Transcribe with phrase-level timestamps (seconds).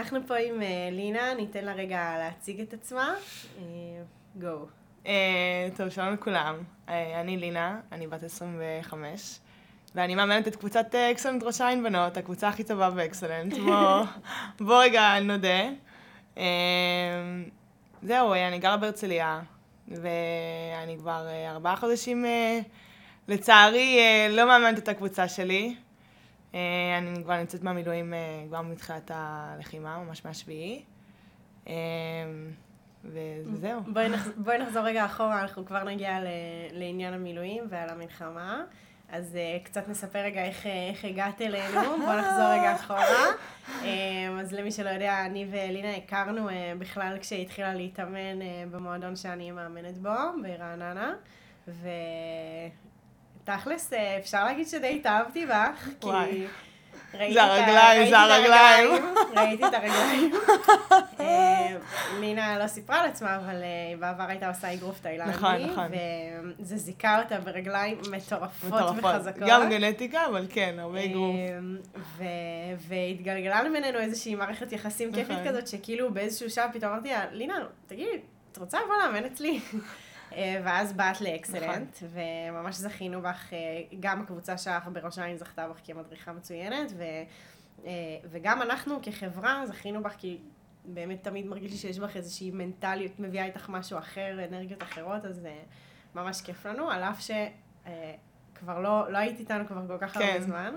[0.00, 3.14] אנחנו פה עם אה, לינה, ניתן לה רגע להציג את עצמה.
[4.36, 4.66] גו.
[5.06, 6.54] אה, טוב, שלום לכולם.
[6.88, 9.38] אה, אני לינה, אני בת 25,
[9.94, 13.54] ואני מאמנת את קבוצת אקסלנט ראש העין בנות, הקבוצה הכי טובה באקסלנט.
[13.66, 14.04] בוא,
[14.60, 15.68] בוא רגע נודה.
[18.02, 19.40] זהו, אני גרה בהרצליה,
[19.88, 22.24] ואני כבר ארבעה חודשים,
[23.28, 23.98] לצערי,
[24.30, 25.74] לא מאמנת את הקבוצה שלי.
[26.54, 30.82] אה, אני כבר נמצאת במילואים אה, כבר מתחילת הלחימה, ממש מהשביעי.
[31.68, 31.74] אה,
[33.04, 33.80] וזהו.
[33.86, 34.30] בואי, נחז...
[34.36, 36.26] בואי נחזור רגע אחורה, אנחנו כבר נגיע ל...
[36.72, 38.62] לעניין המילואים ועל המלחמה.
[39.12, 43.26] אז uh, קצת נספר רגע איך, איך הגעת אלינו, בואו נחזור רגע אחורה.
[43.82, 43.84] Um,
[44.40, 49.98] אז למי שלא יודע, אני ואלינה הכרנו uh, בכלל כשהתחילה להתאמן uh, במועדון שאני מאמנת
[49.98, 51.14] בו, ברעננה.
[51.68, 51.88] ו...
[53.56, 56.46] תכלס, אה, אפשר להגיד שדי התאהבתי בך, כי...
[57.14, 59.14] ראיתי זה הרגליים, זה הרגליים.
[59.36, 60.32] ראיתי את הרגליים.
[61.20, 61.76] אה,
[62.20, 65.30] לינה לא סיפרה על עצמה, אבל אה, בעבר הייתה עושה אגרוף תאילנדי.
[65.30, 65.86] נכון, נכון.
[66.58, 69.42] וזה זיכה אותה ברגליים מטורפות וחזקות.
[69.48, 71.36] גם גנטיקה, אבל כן, הרבה אגרוף.
[72.88, 75.48] והתגלגלה בינינו איזושהי מערכת יחסים כיפית נכון.
[75.48, 77.54] כזאת, שכאילו באיזשהו שעה פתאום אמרתי לה, לינה,
[77.86, 78.18] תגידי,
[78.52, 79.60] את רוצה לבוא לאמן אצלי?
[80.32, 82.08] אה, ואז באת לאקסלנט, נכון.
[82.52, 87.02] וממש זכינו בך, אה, גם הקבוצה שלך בראש העין זכתה בך כמדריכה מצוינת, ו,
[87.84, 87.90] אה,
[88.30, 90.38] וגם אנחנו כחברה זכינו בך כי
[90.84, 95.40] באמת תמיד מרגיש לי שיש בך איזושהי מנטליות, מביאה איתך משהו אחר, אנרגיות אחרות, אז
[96.14, 100.20] ממש כיף לנו, על אף שכבר לא, לא היית איתנו כבר כל כך כן.
[100.20, 100.74] הרבה זמן.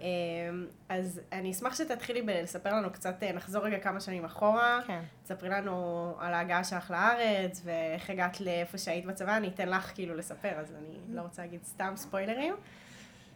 [0.00, 4.80] אמ, אז אני אשמח שתתחילי לספר לנו קצת, אה, נחזור רגע כמה שנים אחורה.
[4.86, 5.00] כן.
[5.24, 10.14] תספרי לנו על ההגעה שלך לארץ, ואיך הגעת לאיפה שהיית בצבא, אני אתן לך כאילו
[10.16, 12.54] לספר, אז אני לא רוצה להגיד סתם ספוילרים.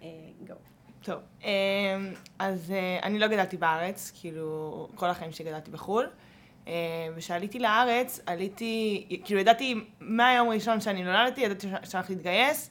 [0.01, 0.07] גו.
[0.07, 0.57] אה,
[1.03, 1.49] טוב, אמ,
[2.39, 6.07] אז אה, אני לא גדלתי בארץ, כאילו, כל החיים שלי גדלתי בחו"ל.
[7.17, 12.71] וכשעליתי לארץ, עליתי, כאילו ידעתי מהיום הראשון שאני נולדתי, ידעתי שאני הולכת להתגייס.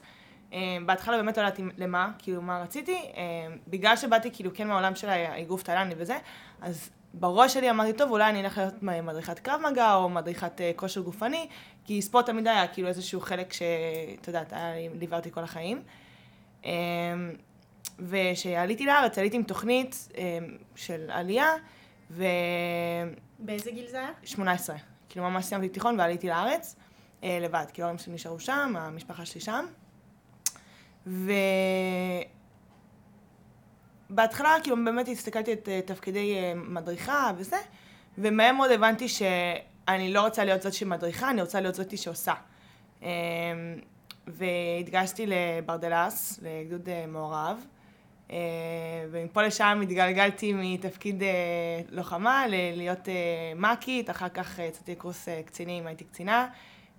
[0.52, 4.96] אמ, בהתחלה באמת לא ידעתי למה, כאילו מה רציתי, אמ, בגלל שבאתי כאילו כן מהעולם
[4.96, 6.18] של האגרוף תאילנדי וזה,
[6.62, 10.72] אז בראש שלי אמרתי, טוב, אולי אני אלך להיות מדריכת קרב מגע או מדריכת אה,
[10.76, 11.48] כושר גופני,
[11.86, 14.54] כי ספורט תמיד היה כאילו איזשהו חלק שאת יודעת,
[15.00, 15.82] ליווה אותי כל החיים.
[18.00, 20.08] וכשעליתי לארץ, עליתי עם תוכנית
[20.76, 21.54] של עלייה,
[22.12, 22.24] ו...
[23.40, 24.10] באיזה גיל זה היה?
[24.24, 24.76] 18.
[25.10, 26.76] כאילו ממש סיימתי תיכון ועליתי לארץ,
[27.24, 29.66] אה, לבד, כי ההורים שלי נשארו שם, המשפחה שלי שם.
[34.10, 37.58] ובהתחלה כאילו באמת הסתכלתי את uh, תפקידי uh, מדריכה וזה,
[38.18, 42.34] ומהר מאוד הבנתי שאני לא רוצה להיות זאת שמדריכה, אני רוצה להיות זאת שעושה.
[43.02, 43.06] Um,
[44.28, 47.66] והתגייסתי לברדלס, לגדוד uh, מעורב,
[49.12, 51.24] ומפה לשם התגלגלתי מתפקיד
[51.90, 53.08] לוחמה ללהיות
[53.56, 56.48] מ"כית, אחר כך יצאתי לקורס קצינים, הייתי קצינה,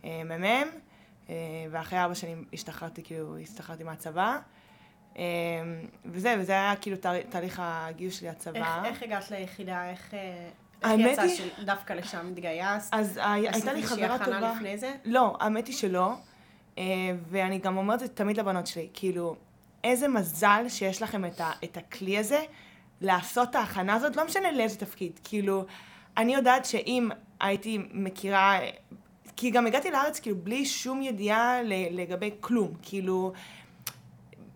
[0.04, 0.91] מ"מ.
[1.30, 1.34] אה,
[1.70, 4.38] ואחרי ארבע שנים השתחררתי, כאילו, השתחררתי מהצבא.
[5.18, 5.22] אה,
[6.04, 6.96] וזה, וזה היה כאילו
[7.30, 8.84] תהליך הגיוס שלי לצבא.
[8.84, 9.90] איך, איך הגעת ליחידה?
[9.90, 10.14] איך...
[10.14, 10.48] אה,
[10.84, 12.94] איך יצא שדווקא לשם התגייסת?
[12.94, 14.38] אז הייתה לי חברה טובה.
[14.38, 14.94] עשית לפני זה?
[15.04, 16.14] לא, האמת היא שלא.
[17.28, 19.36] ואני גם אומרת את זה תמיד לבנות שלי, כאילו,
[19.84, 22.40] איזה מזל שיש לכם את, ה, את הכלי הזה
[23.00, 25.20] לעשות את ההכנה הזאת, לא משנה לאיזה תפקיד.
[25.24, 25.64] כאילו,
[26.16, 27.08] אני יודעת שאם
[27.40, 28.58] הייתי מכירה
[29.36, 33.32] כי גם הגעתי לארץ כאילו בלי שום ידיעה לגבי כלום, כאילו,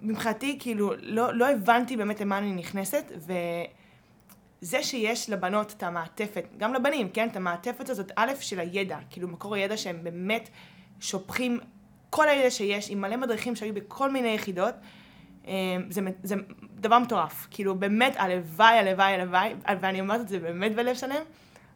[0.03, 6.75] מבחינתי כאילו לא, לא הבנתי באמת למה אני נכנסת, וזה שיש לבנות את המעטפת, גם
[6.75, 10.49] לבנים, כן, את המעטפת הזאת, א', של הידע, כאילו מקור הידע שהם באמת
[11.01, 11.59] שופכים
[12.11, 14.75] כל הידע שיש, עם מלא מדריכים שהיו בכל מיני יחידות,
[15.47, 15.53] אה,
[15.91, 16.35] זה, זה
[16.75, 21.23] דבר מטורף, כאילו באמת הלוואי, הלוואי, הלוואי, ואני אומרת את זה באמת בלב שלם,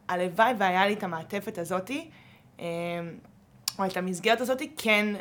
[0.07, 2.20] הלוואי והיה לי את המעטפת הזאתי, אמ,
[3.79, 5.15] או את המסגרת הזאת, כן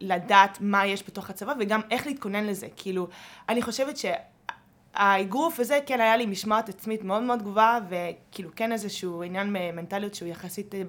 [0.00, 2.66] לדעת מה יש בתוך הצבא וגם איך להתכונן לזה.
[2.76, 3.08] כאילו,
[3.48, 9.22] אני חושבת שהאגרוף וזה, כן, היה לי משמעת עצמית מאוד מאוד גבוהה, וכאילו כן איזשהו
[9.22, 10.82] עניין מנטליות שהוא יחסית אה,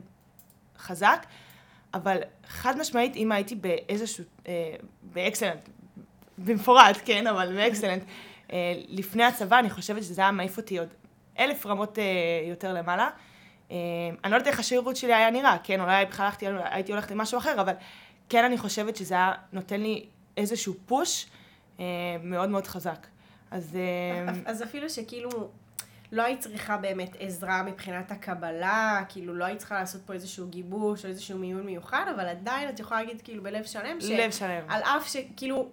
[0.77, 1.25] חזק,
[1.93, 2.17] אבל
[2.47, 5.69] חד משמעית, אם הייתי באיזשהו, אה, באקסלנט,
[6.37, 8.03] במפורט, כן, אבל באקסלנט,
[8.53, 10.89] אה, לפני הצבא, אני חושבת שזה היה מעיף אותי עוד
[11.39, 12.03] אלף רמות אה,
[12.49, 13.09] יותר למעלה.
[13.71, 13.77] אה,
[14.23, 17.37] אני לא יודעת איך השירות שלי היה נראה, כן, אולי בכלל הלכתי, הייתי הולכת למשהו
[17.37, 17.73] אחר, אבל
[18.29, 20.05] כן אני חושבת שזה היה נותן לי
[20.37, 21.25] איזשהו פוש
[21.79, 21.85] אה,
[22.23, 23.07] מאוד מאוד חזק.
[23.51, 23.75] אז...
[23.75, 25.29] אה, אז אפילו שכאילו
[26.11, 31.05] לא היית צריכה באמת עזרה מבחינת הקבלה, כאילו לא היית צריכה לעשות פה איזשהו גיבוש
[31.05, 34.05] או איזשהו מיון מיוחד, אבל עדיין את יכולה להגיד כאילו בלב שלם, ש...
[34.05, 34.63] לב שלם.
[34.67, 35.69] על אף שכאילו...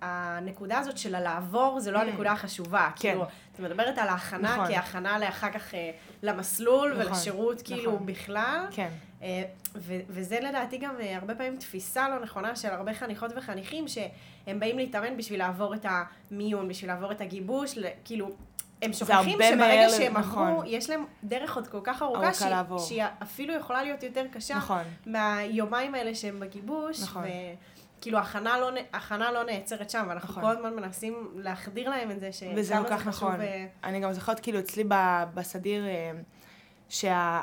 [0.00, 2.02] הנקודה הזאת של הלעבור זה לא mm.
[2.02, 2.90] הנקודה החשובה.
[2.96, 3.08] כן.
[3.08, 3.24] כאילו,
[3.54, 4.74] את מדברת על ההכנה נכון.
[4.74, 5.90] כהכנה לאחר כך אה,
[6.22, 8.06] למסלול נכון, ולשירות, כאילו, נכון.
[8.06, 8.66] כאילו, בכלל.
[8.70, 8.88] כן.
[9.22, 9.42] אה,
[9.74, 14.60] ו- וזה לדעתי גם אה, הרבה פעמים תפיסה לא נכונה של הרבה חניכות וחניכים, שהם
[14.60, 15.86] באים להתאמן בשביל לעבור את
[16.30, 18.30] המיון, בשביל לעבור את הגיבוש, כאילו,
[18.82, 20.48] הם שוכחים שברגע שהם נכון.
[20.48, 24.54] עברו, יש להם דרך עוד כל כך ארוכה, שהיא, שהיא אפילו יכולה להיות יותר קשה
[24.56, 24.82] נכון.
[25.06, 27.02] מהיומיים האלה שהם בגיבוש.
[27.02, 27.22] נכון.
[27.22, 27.26] ו...
[28.04, 30.42] כאילו, הכנה לא, הכנה לא נעצרת שם, ואנחנו נכון.
[30.42, 33.34] כל הזמן מנסים להחדיר להם את זה, שכמה וזה כל כך נכון.
[33.38, 33.42] ו...
[33.42, 34.84] אה, אני גם זוכרת, כאילו, אצלי
[35.34, 36.10] בסדיר, אה,
[36.88, 37.40] שה...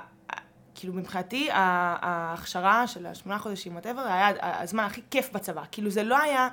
[0.76, 5.64] כאילו, מבחינתי, ההכשרה של השמונה חודשים, וואטאבר, היה הזמן הכי כיף בצבא.
[5.72, 6.50] כאילו, זה לא היה...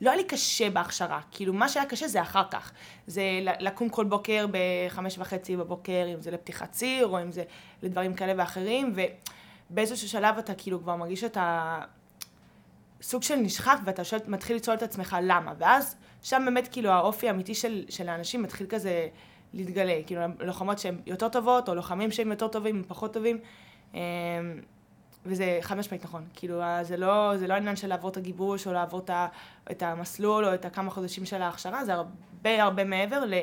[0.00, 2.72] לא היה לי קשה בהכשרה, כאילו מה שהיה קשה זה אחר כך.
[3.06, 7.44] זה לקום כל בוקר בחמש וחצי בבוקר, אם זה לפתיחת ציר, או אם זה
[7.82, 8.94] לדברים כאלה ואחרים,
[9.70, 11.78] ובאיזשהו שלב אתה כאילו כבר מרגיש שאתה
[13.02, 17.28] סוג של נשחק, ואתה שואל, מתחיל לשאול את עצמך למה, ואז שם באמת כאילו האופי
[17.28, 19.08] האמיתי של, של האנשים מתחיל כזה
[19.52, 23.38] להתגלה, כאילו לוחמות שהן יותר טובות, או לוחמים שהם יותר טובים, פחות טובים.
[23.94, 24.00] אמ,
[25.26, 28.72] וזה חד משמעית נכון, כאילו זה לא, זה לא העניין של לעבור את הגיבוש או
[28.72, 29.02] לעבור
[29.70, 33.34] את המסלול או את הכמה חודשים של ההכשרה, זה הרבה הרבה מעבר ל...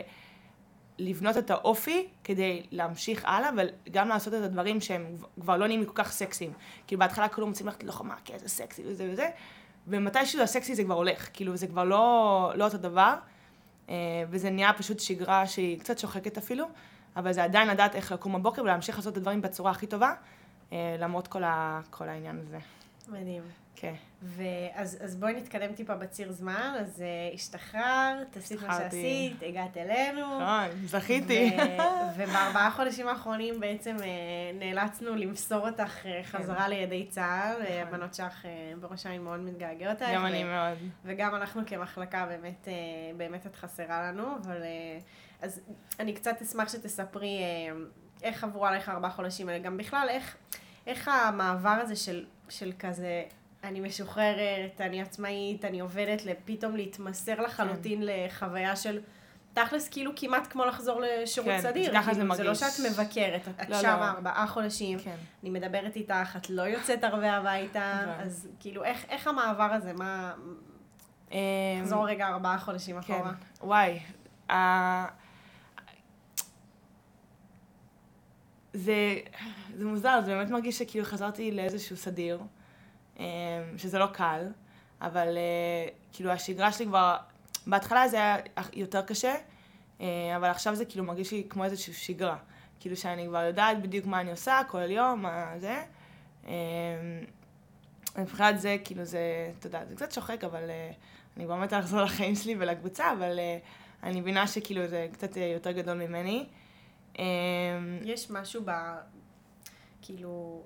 [1.00, 3.50] לבנות את האופי כדי להמשיך הלאה,
[3.88, 5.06] וגם לעשות את הדברים שהם
[5.42, 6.54] כבר לא נהיים כל כך סקסיים.
[6.88, 9.30] כאילו בהתחלה כולם רוצים ללכת ללוחמה, כי איזה סקסי וזה וזה,
[9.88, 13.16] ומתישהו הסקסי זה כבר הולך, כאילו זה כבר לא, לא אותו דבר,
[13.90, 13.96] אה,
[14.30, 16.66] וזה נהיה פשוט שגרה שהיא קצת שוחקת אפילו,
[17.16, 20.14] אבל זה עדיין לדעת איך לקום בבוקר ולהמשיך לעשות את הדברים בצורה הכי טובה,
[20.74, 22.58] אה, למרות כל, ה, כל העניין הזה.
[23.08, 23.44] מדהים.
[23.80, 23.94] כן.
[24.22, 30.40] ואז אז בואי נתקדם טיפה בציר זמן, אז uh, השתחררת, עשית מה שעשית, הגעת אלינו.
[30.40, 31.58] נכון, זכיתי.
[32.18, 34.02] ובארבעה חודשים האחרונים בעצם uh,
[34.60, 36.70] נאלצנו למסור אותך uh, חזרה כן.
[36.70, 37.76] לידי צה"ל, נכון.
[37.76, 38.48] הבנות שלך uh,
[38.80, 40.78] בראש העין מאוד מתגעגעות גם אני מאוד.
[41.06, 45.04] וגם אנחנו כמחלקה באמת, uh, באמת את חסרה לנו, אבל uh,
[45.42, 45.62] אז
[46.00, 50.36] אני קצת אשמח שתספרי uh, איך עברו עליך ארבעה חודשים האלה, גם בכלל איך,
[50.88, 53.24] איך המעבר הזה של, של כזה
[53.64, 58.08] אני משוחררת, אני עצמאית, אני עובדת, פתאום להתמסר לחלוטין כן.
[58.10, 59.00] לחוויה של...
[59.54, 61.92] תכלס כאילו כמעט כמו לחזור לשירות כן, סדיר.
[61.94, 62.38] ככה כאילו, זה מרגיש.
[62.38, 64.06] זה לא שאת מבקרת, את לא, שמה לא.
[64.06, 65.16] ארבעה חודשים, כן.
[65.44, 68.26] אני מדברת איתך, את לא יוצאת הרבה הביתה, נכון.
[68.26, 70.34] אז כאילו איך, איך המעבר הזה, מה...
[71.32, 71.38] אמ,
[72.06, 73.14] רגע ארבעה חודשים כן.
[73.14, 73.32] אחורה.
[73.62, 74.00] וואי,
[78.78, 79.20] זה,
[79.78, 82.40] זה מוזר, זה באמת מרגיש שכאילו חזרתי לאיזשהו סדיר.
[83.20, 83.26] אמ,
[83.78, 84.48] שזה לא קל,
[85.02, 87.18] אבל אה, כאילו השגרה שלי כבר,
[87.68, 88.38] בהתחלה זה היה
[88.74, 89.36] יותר קשה,
[90.02, 92.38] אה, אבל עכשיו זה כאילו מרגיש לי כמו איזושהי שגרה.
[92.80, 95.84] כאילו שאני כבר יודעת בדיוק מה אני עושה כל יום, מה זה.
[96.48, 96.52] אמ,
[98.18, 100.92] מבחינת זה, כאילו זה, אתה יודע, זה קצת שוחק, אבל אה,
[101.38, 103.40] אני כבר מתה לחזור לחיים שלי ולקבוצה, אבל
[104.04, 106.46] אני מבינה שכאילו זה קצת יותר גדול ממני.
[107.18, 107.24] אמ,
[108.04, 108.72] יש משהו ב...
[110.02, 110.64] כאילו...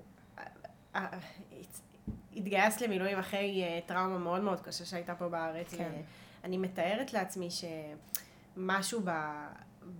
[2.36, 5.74] התגייסת למילואים אחרי טראומה מאוד מאוד קשה שהייתה פה בארץ.
[5.74, 5.92] כן.
[6.44, 7.48] אני מתארת לעצמי
[8.56, 9.10] שמשהו ב...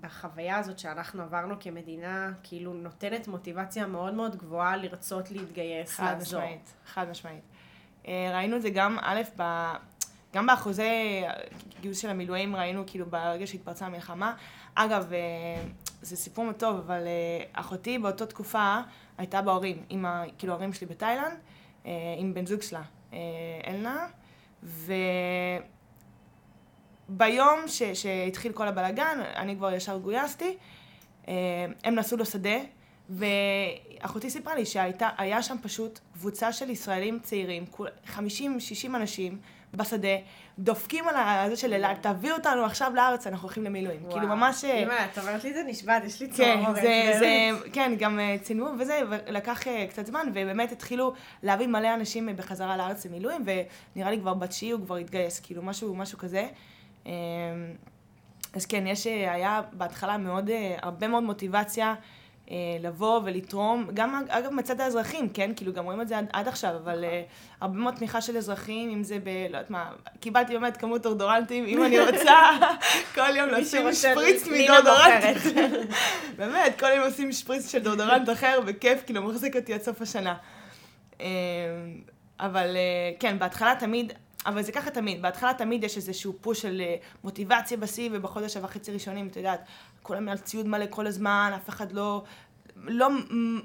[0.01, 6.41] בחוויה הזאת שאנחנו עברנו כמדינה, כאילו נותנת מוטיבציה מאוד מאוד גבוהה לרצות להתגייס, חד לעזור.
[6.41, 7.45] חד משמעית, חד משמעית.
[8.09, 9.43] אה, ראינו את זה גם, א', ב...
[10.35, 11.23] גם באחוזי
[11.81, 14.35] גיוס של המילואים ראינו כאילו ברגע שהתפרצה המלחמה.
[14.75, 15.19] אגב, אה,
[16.03, 17.03] זה סיפור טוב, אבל
[17.53, 18.79] אחותי באותה תקופה
[19.19, 20.25] הייתה בהורים, עם ה...
[20.39, 21.39] כאילו ההורים שלי בתאילנד.
[21.87, 22.83] אה, עם בן זוג שלה,
[23.13, 23.19] אה,
[23.67, 24.07] אלנה,
[27.09, 30.57] וביום ש, שהתחיל כל הבלאגן, אני כבר ישר גויסתי,
[31.29, 31.35] אה,
[31.85, 32.59] הם נסעו לשדה,
[33.11, 37.65] ואחותי סיפרה לי שהיה שם פשוט קבוצה של ישראלים צעירים,
[38.07, 38.17] 50-60
[38.95, 39.39] אנשים,
[39.75, 40.17] בשדה,
[40.59, 44.01] דופקים על זה של אלעד, תביאו אותנו עכשיו לארץ, אנחנו הולכים למילואים.
[44.11, 44.65] כאילו ממש...
[44.65, 46.77] אימא, את אומרת לי זה נשבעת, יש לי צמרמורת.
[46.77, 51.13] כן, זה, זה, כן, גם אה, צילמו וזה, ולקח אה, קצת זמן, ובאמת התחילו
[51.43, 53.45] להביא מלא אנשים בחזרה לארץ למילואים,
[53.97, 56.47] ונראה לי כבר בתשיעי הוא כבר התגייס, כאילו משהו, משהו כזה.
[57.07, 57.13] אמ,
[58.55, 60.51] אז כן, יש, אה, היה בהתחלה מאוד,
[60.83, 61.95] הרבה מאוד מוטיבציה.
[62.53, 65.51] אה, לבוא ולתרום, גם אגב מצד האזרחים, כן?
[65.57, 67.07] כאילו גם רואים את זה עד, עד עכשיו, אבל uh,
[67.61, 69.29] הרבה מאוד תמיכה של אזרחים, אם זה ב...
[69.29, 69.91] לא יודעת מה,
[70.21, 72.35] קיבלתי באמת כמות דורדורנטים, אם אני רוצה
[73.15, 75.37] כל יום לשים שפריץ מדורדורנט.
[76.37, 80.35] באמת, כל יום עושים שפריץ של דורדורנט אחר, בכיף, כאילו מחזיק אותי עד סוף השנה.
[81.19, 81.23] Uh,
[82.41, 84.13] אבל uh, כן, בהתחלה תמיד,
[84.47, 86.83] אבל זה ככה תמיד, בהתחלה תמיד יש איזשהו פוש של
[87.25, 89.61] מוטיבציה בשיא, ובחודש וחצי ראשונים, את יודעת,
[90.03, 92.23] כולם על ציוד מלא כל הזמן, אף אחד לא,
[92.77, 93.09] לא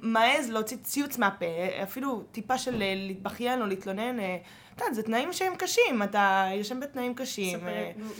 [0.02, 1.46] מעז להוציא ציוץ מהפה,
[1.84, 4.18] אפילו טיפה של להתבכיין או להתלונן.
[4.76, 7.60] אתה יודע, זה תנאים שהם קשים, אתה יושן בתנאים קשים.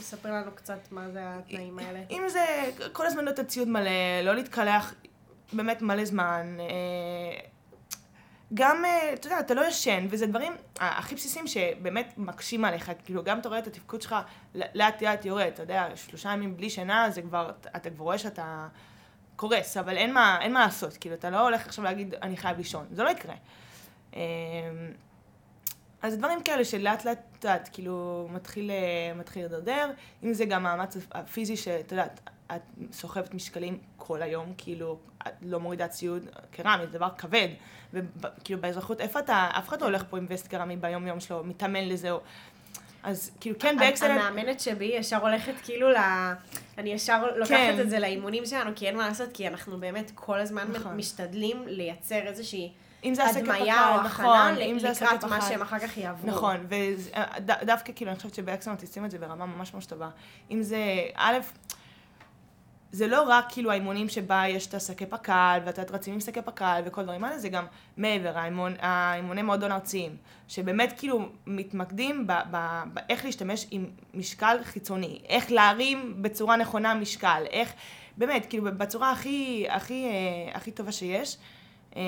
[0.00, 2.00] ספר לנו קצת מה זה התנאים האלה.
[2.10, 4.94] אם זה כל הזמן להיות ציוד מלא, לא להתקלח
[5.52, 6.56] באמת מלא זמן.
[8.54, 13.24] גם, אה, אתה יודע, אתה לא ישן, וזה דברים הכי בסיסיים שבאמת מקשים עליך, כאילו
[13.24, 14.16] גם אתה רואה את התפקוד שלך
[14.54, 18.68] לאט לאט יורד, אתה יודע, שלושה ימים בלי שינה, זה כבר, אתה כבר רואה שאתה
[19.36, 22.56] קורס, אבל אין מה, אין מה לעשות, כאילו, אתה לא הולך עכשיו להגיד, אני חייב
[22.56, 23.34] לישון, זה לא יקרה.
[24.14, 24.20] אמ,
[26.02, 28.28] אז דברים כאלה שלאט לאט, את יודעת, כאילו,
[28.70, 29.90] אה, מתחיל לדרדר,
[30.24, 32.20] אם זה גם המאמץ הפיזי, שאתה יודעת,
[32.56, 32.62] את
[32.92, 37.48] סוחבת משקלים כל היום, כאילו, את לא מורידה ציוד קרמי, זה דבר כבד.
[37.92, 41.44] וכאילו באזרחות, איפה אתה, אף אחד לא הולך פה עם וסט קרמי ביום יום שלו,
[41.44, 42.20] מתאמן לזה, או...
[43.02, 44.20] אז כאילו כן באקסלנט...
[44.20, 45.96] המאמנת שבי ישר הולכת כאילו ל...
[46.78, 47.80] אני ישר לוקחת כן.
[47.80, 50.96] את זה לאימונים שלנו, כי אין מה לעשות, כי אנחנו באמת כל הזמן נכון.
[50.96, 52.72] משתדלים לייצר איזושהי...
[53.04, 56.30] אם זה הדמיה או הכנה נכון, לקראת מה שהם אחר כך יעברו.
[56.30, 60.08] נכון, ודווקא כאילו אני חושבת שבאקסלנט עושים את זה ברמה ממש ממש טובה.
[60.50, 60.78] אם זה,
[61.14, 61.38] א',
[62.92, 66.82] זה לא רק כאילו האימונים שבה יש את השקי פק"ל, ואתה רצים עם שקי פק"ל
[66.84, 67.64] וכל דברים האלה, זה גם
[67.96, 70.16] מעבר, האימון, האימוני מועדון ארציים,
[70.48, 72.26] שבאמת כאילו מתמקדים
[72.92, 77.72] באיך להשתמש עם משקל חיצוני, איך להרים בצורה נכונה משקל, איך,
[78.16, 81.36] באמת, כאילו בצורה הכי, הכי, אה, הכי טובה שיש.
[81.96, 82.02] אמ,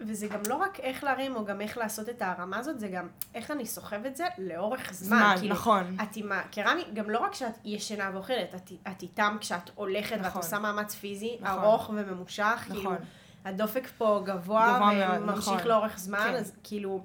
[0.00, 3.08] וזה גם לא רק איך להרים או גם איך לעשות את הרמה הזאת, זה גם
[3.34, 5.18] איך אני סוחב את זה לאורך זמן.
[5.18, 5.96] זמן, כאילו, נכון.
[6.02, 10.24] את עם הקרמי, גם לא רק כשאת ישנה ואוכלת, את, את איתם כשאת הולכת נכון.
[10.24, 11.58] ואת עושה מאמץ פיזי נכון.
[11.58, 12.96] ארוך וממושך, כאילו, נכון.
[12.96, 13.06] כאילו,
[13.44, 15.68] הדופק פה גבוה, גבוה וממשיך נכון.
[15.68, 16.34] לאורך זמן, כן.
[16.34, 17.04] אז כאילו...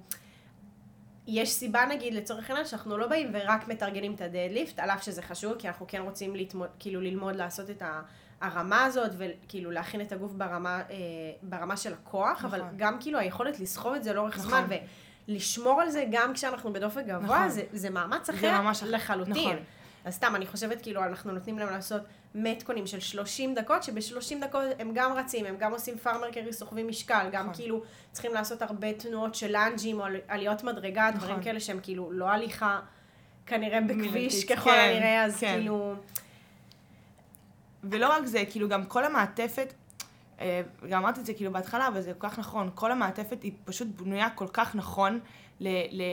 [1.27, 5.21] יש סיבה נגיד לצורך העניין שאנחנו לא באים ורק מתרגלים את הדדליפט, על אף שזה
[5.21, 8.01] חשוב, כי אנחנו כן רוצים לתמוד, כאילו ללמוד לעשות את ה...
[8.41, 10.95] הרמה הזאת, וכאילו להכין את הגוף ברמה, אה,
[11.41, 12.59] ברמה של הכוח, נכון.
[12.59, 14.49] אבל גם כאילו היכולת לסחוב את זה לאורך נכון.
[14.49, 14.65] זמן,
[15.27, 17.49] ולשמור על זה גם כשאנחנו בדופק גבוה, נכון.
[17.49, 19.33] זה, זה מאמץ אחר זה ממש לחלוטין.
[19.33, 19.55] נכון.
[20.05, 22.01] אז סתם, אני חושבת כאילו אנחנו נותנים להם לעשות
[22.35, 26.87] מתקונים של 30 דקות, שב-30 דקות הם גם רצים, הם גם עושים פארמר קרי, סוחבים
[26.87, 27.53] משקל, גם נכון.
[27.55, 31.19] כאילו צריכים לעשות הרבה תנועות של לאנג'ים או עליות מדרגה, נכון.
[31.19, 32.79] דברים כאלה שהם כאילו לא הליכה
[33.45, 35.53] כנראה בכביש ככל כן, הנראה, אז כן.
[35.53, 35.95] כאילו...
[37.83, 39.73] ולא רק זה, כאילו גם כל המעטפת,
[40.39, 43.51] אה, גם אמרתי את זה כאילו בהתחלה, אבל זה כל כך נכון, כל המעטפת היא
[43.65, 45.19] פשוט בנויה כל כך נכון
[45.59, 46.03] ל, ל,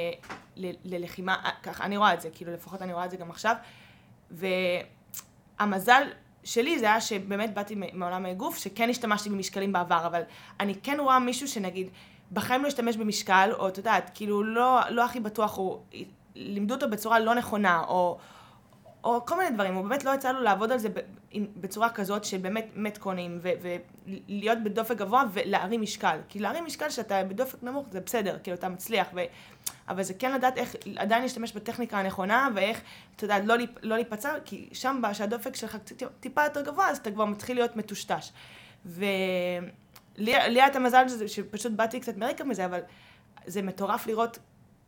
[0.57, 3.31] ל, ללחימה, אה, ככה אני רואה את זה, כאילו לפחות אני רואה את זה גם
[3.31, 3.57] עכשיו,
[4.31, 6.03] והמזל
[6.45, 10.23] שלי זה היה שבאמת באתי מעולם האגוף, שכן השתמשתי במשקלים בעבר, אבל
[10.61, 11.89] אני כן רואה מישהו שנגיד,
[12.33, 15.81] בחיים לא השתמש במשקל, או את יודעת, כאילו לא, לא הכי בטוח, או
[16.35, 18.19] לימדו אותו בצורה לא נכונה, או...
[19.05, 20.89] או כל מיני דברים, הוא באמת לא יצא לו לעבוד על זה
[21.57, 26.19] בצורה כזאת שבאמת מתכונים, ולהיות בדופק גבוה ולהרים משקל.
[26.29, 29.21] כי להרים משקל שאתה בדופק נמוך זה בסדר, כאילו אתה מצליח, ו...
[29.89, 32.81] אבל זה כן לדעת איך עדיין להשתמש בטכניקה הנכונה, ואיך,
[33.17, 35.77] אתה יודע, לא, לא להיפצע, כי שם שהדופק שלך
[36.21, 38.33] טיפה יותר גבוה, אז אתה כבר מתחיל להיות מטושטש.
[38.87, 42.81] ולי היה את המזל שפשוט באתי קצת מרקע מזה, אבל
[43.47, 44.39] זה מטורף לראות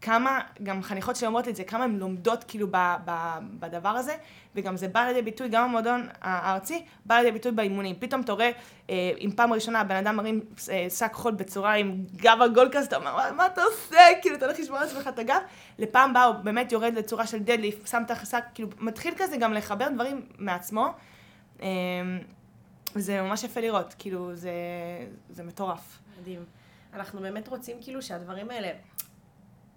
[0.01, 3.11] כמה, גם חניכות שלי אומרות את זה, כמה הן לומדות כאילו ב, ב,
[3.59, 4.17] בדבר הזה,
[4.55, 7.97] וגם זה בא לידי ביטוי, גם המועדון הארצי, בא לידי ביטוי באימונים.
[7.99, 8.51] פתאום אתה רואה,
[8.91, 10.41] אה, אם פעם ראשונה הבן אדם מרים
[10.71, 13.99] אה, שק חול בצורה עם גב עגול כזה, אתה אומר, מה, אתה עושה?
[14.23, 15.41] כאילו, אתה הולך לשמור על עצמך את הגב.
[15.79, 19.53] לפעם באה הוא באמת יורד לצורה של דדליף, שם את השק, כאילו, מתחיל כזה גם
[19.53, 20.87] לחבר דברים מעצמו.
[21.63, 21.69] אה,
[22.97, 24.53] וזה ממש יפה לראות, כאילו, זה,
[25.31, 25.99] זה מטורף.
[26.21, 26.45] מדהים.
[26.95, 28.69] אנחנו באמת רוצים כאילו שהדברים האלה,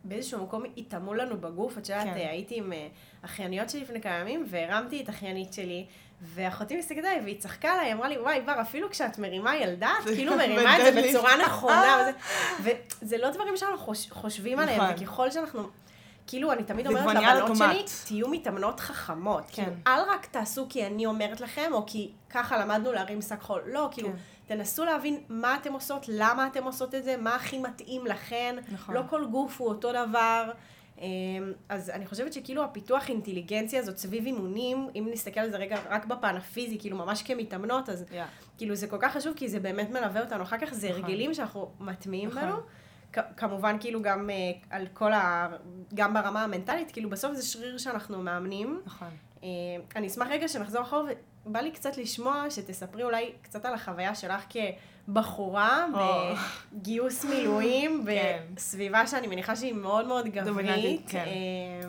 [0.04, 1.78] באיזשהו מקום יטמעו לנו בגוף.
[1.78, 2.14] את יודעת, כן.
[2.14, 2.88] הייתי עם אה,
[3.26, 5.86] אחייניות שלי לפני כמה ימים, והרמתי את אחיינית שלי,
[6.22, 10.06] ואחותי מסתכלת עליי, והיא צחקה עליי, אמרה לי, וואי, בר, אפילו כשאת מרימה ילדה, את
[10.06, 12.12] כאילו מרימה את זה בצורה נכונה.
[12.62, 15.04] וזה לא דברים שאנחנו חושבים עליהם, נכון.
[15.04, 15.70] וככל שאנחנו...
[16.28, 19.44] כאילו, אני תמיד אומרת לבנות שלי, תהיו מתאמנות חכמות.
[19.48, 19.64] כן.
[19.64, 23.62] כאילו, אל רק תעשו כי אני אומרת לכם, או כי ככה למדנו להרים שק חול.
[23.66, 24.16] לא, כאילו, כן.
[24.46, 28.56] תנסו להבין מה אתן עושות, למה אתן עושות את זה, מה הכי מתאים לכן.
[28.72, 28.96] נכון.
[28.96, 30.52] לא כל גוף הוא אותו דבר.
[31.02, 35.78] אמ, אז אני חושבת שכאילו הפיתוח אינטליגנציה הזאת סביב אימונים, אם נסתכל על זה רגע
[35.90, 38.16] רק בפן הפיזי, כאילו ממש כמתאמנות, אז yeah.
[38.58, 40.44] כאילו זה כל כך חשוב, כי זה באמת מלווה אותנו.
[40.44, 41.04] אחר כך זה נכון.
[41.04, 42.42] הרגלים שאנחנו מטמיעים נכון.
[42.44, 42.58] בנו.
[43.38, 45.50] כמובן כאילו גם uh, על כל ה...
[45.94, 48.82] גם ברמה המנטלית, כאילו בסוף זה שריר שאנחנו מאמנים.
[48.86, 49.08] נכון.
[49.42, 49.44] Uh,
[49.96, 51.12] אני אשמח רגע שנחזור אחורה,
[51.46, 54.44] ובא לי קצת לשמוע, שתספרי אולי קצת על החוויה שלך
[55.08, 55.98] כבחורה, oh.
[56.74, 58.44] בגיוס מילואים, כן.
[58.54, 61.02] בסביבה שאני מניחה שהיא מאוד מאוד גברית.
[61.08, 61.26] כן.
[61.26, 61.88] Uh,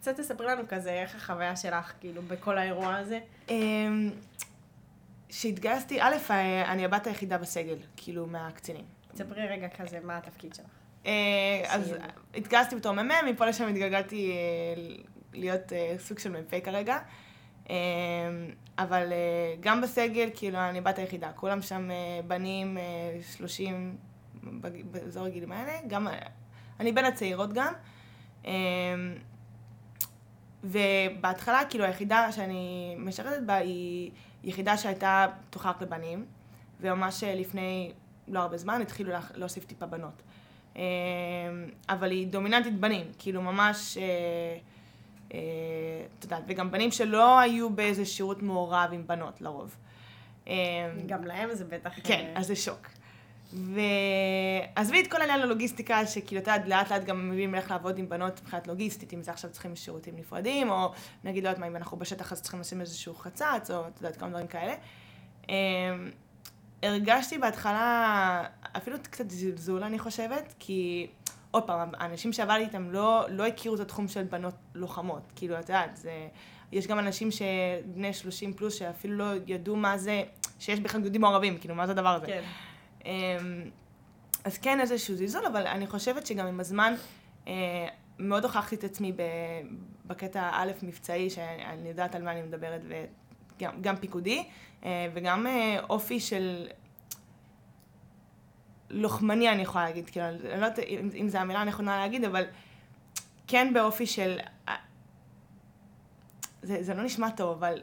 [0.00, 3.20] קצת תספרי לנו כזה, איך החוויה שלך, כאילו, בכל האירוע הזה.
[3.48, 3.52] Um,
[5.28, 8.84] כשהתגייסתי, א', אה, אני הבת היחידה בסגל, כאילו, מהקצינים.
[9.14, 10.66] תספרי רגע כזה, מה התפקיד שלך?
[11.06, 11.94] אה, אז
[12.34, 14.32] התגייסתי בתור מ"מ, מפה לשם התגלגלתי
[15.32, 16.98] להיות סוג של מ"פ כרגע.
[18.78, 19.12] אבל
[19.60, 21.32] גם בסגל, כאילו, אני בת היחידה.
[21.32, 21.88] כולם שם
[22.26, 22.78] בנים,
[23.36, 23.96] שלושים,
[24.90, 25.72] באזור הגילים האלה.
[25.86, 26.08] גם,
[26.80, 27.72] אני בין הצעירות גם.
[30.64, 34.10] ובהתחלה, כאילו, היחידה שאני משרתת בה היא
[34.44, 36.26] יחידה שהייתה פתוחה רק לבנים,
[36.80, 37.92] וממש לפני
[38.28, 40.22] לא הרבה זמן התחילו להוסיף טיפה בנות.
[40.76, 40.82] אה,
[41.88, 44.58] אבל היא דומיננטית בנים, כאילו ממש, אה, אה,
[46.18, 49.76] את יודעת, וגם בנים שלא היו באיזה שירות מעורב עם בנות לרוב.
[51.06, 51.92] גם להם זה בטח...
[52.04, 52.88] כן, אז זה שוק.
[53.52, 58.08] ועזבי את כל העניין הלוגיסטיקה, שכאילו, את יודעת, לאט לאט גם מבינים איך לעבוד עם
[58.08, 60.92] בנות מבחינת לוגיסטית, אם זה עכשיו צריכים שירותים נפרדים, או
[61.24, 64.16] נגיד, לא יודעת מה, אם אנחנו בשטח אז צריכים לשים איזשהו חצץ, או את יודעת,
[64.16, 64.74] כמה דברים כאלה.
[65.48, 65.54] אמ,
[66.82, 68.44] הרגשתי בהתחלה
[68.76, 71.06] אפילו קצת זלזול, אני חושבת, כי
[71.52, 75.32] עוד פעם, האנשים שעבדתי איתם לא, לא הכירו את התחום של בנות לוחמות.
[75.36, 76.28] כאילו, את יודעת, זה...
[76.72, 80.22] יש גם אנשים שבני 30 פלוס שאפילו לא ידעו מה זה,
[80.58, 82.26] שיש בכלל גדודים מעורבים, כאילו, מה זה הדבר הזה.
[82.26, 82.42] כן.
[83.04, 83.10] אמ,
[84.44, 86.94] אז כן איזשהו זלזול, אבל אני חושבת שגם עם הזמן
[87.48, 89.12] אה, מאוד הוכחתי את עצמי
[90.06, 92.80] בקטע א' מבצעי, שאני יודעת על מה אני מדברת,
[93.60, 94.44] וגם פיקודי,
[94.84, 96.68] אה, וגם אה, אופי של
[98.92, 100.78] לוחמני אני יכולה להגיד, כאילו, אני לא יודעת
[101.20, 102.44] אם זו המילה הנכונה להגיד, אבל
[103.46, 104.38] כן באופי של...
[106.62, 107.80] זה, זה לא נשמע טוב, אבל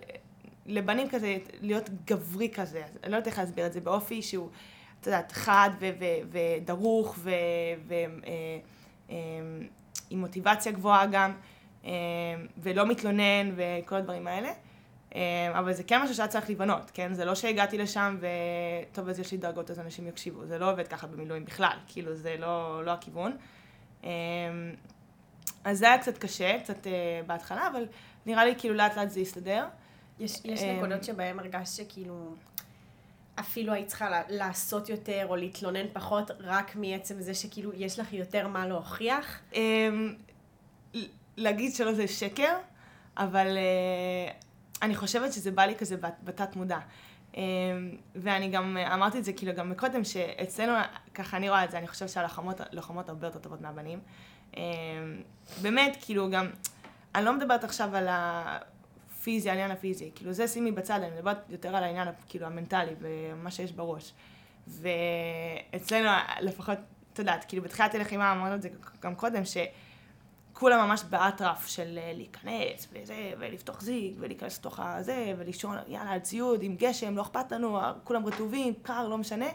[0.66, 4.50] לבנים כזה, להיות גברי כזה, אני לא יודעת איך להסביר את זה, באופי שהוא...
[5.02, 5.70] את יודעת, חד
[6.32, 7.18] ודרוך
[7.88, 8.60] ועם אה,
[9.10, 9.16] אה,
[10.12, 11.32] מוטיבציה גבוהה גם,
[11.86, 11.92] אה,
[12.58, 14.50] ולא מתלונן וכל הדברים האלה.
[15.54, 17.14] אבל זה כן משהו שהיה צריך להיבנות, כן?
[17.14, 20.46] זה לא שהגעתי לשם וטוב, אז יש לי דרגות אז אנשים יקשיבו.
[20.46, 23.38] זה לא עובד ככה במילואים בכלל, כאילו זה לא, לא הכיוון.
[25.64, 26.88] אז זה היה קצת קשה, קצת
[27.28, 27.86] בהתחלה, אבל
[28.26, 29.66] נראה לי כאילו לאט לאט זה יסתדר.
[30.20, 32.34] יש, יש נקודות שבהן הרגשת שכאילו
[33.40, 38.48] אפילו היית צריכה לעשות יותר או להתלונן פחות, רק מעצם זה שכאילו יש לך יותר
[38.48, 39.40] מה להוכיח?
[39.54, 40.16] אמ,
[41.38, 42.58] להגיד שלא זה שקר,
[43.18, 44.32] אבל אה,
[44.82, 46.80] אני חושבת שזה בא לי כזה בתת מודע.
[47.38, 47.42] אמ,
[48.16, 50.74] ואני גם אמרתי את זה כאילו גם מקודם, שאצלנו,
[51.14, 54.00] ככה אני רואה את זה, אני חושבת שהלוחמות הרבה יותר טובות מהבנים.
[54.58, 54.62] אמ,
[55.62, 56.50] באמת, כאילו גם,
[57.16, 58.08] אני לא מדברת עכשיו על.
[59.20, 60.12] הפיזי, העניין הפיזי.
[60.16, 64.14] כאילו זה שימי בצד, אני מדברת יותר על העניין כאילו המנטלי ומה שיש בראש.
[64.68, 66.10] ואצלנו
[66.42, 66.78] לפחות,
[67.14, 68.70] את יודעת, כאילו בתחילת הלחימה אמרנו את זה
[69.02, 69.46] גם קודם,
[70.60, 76.20] שכולם ממש באטרף של אה, להיכנס וזה, ולפתוח זיג, ולהיכנס לתוך הזה, ולישון, יאללה, על
[76.20, 79.46] ציוד, עם גשם, לא אכפת לנו, כולם רטובים, קר, לא משנה.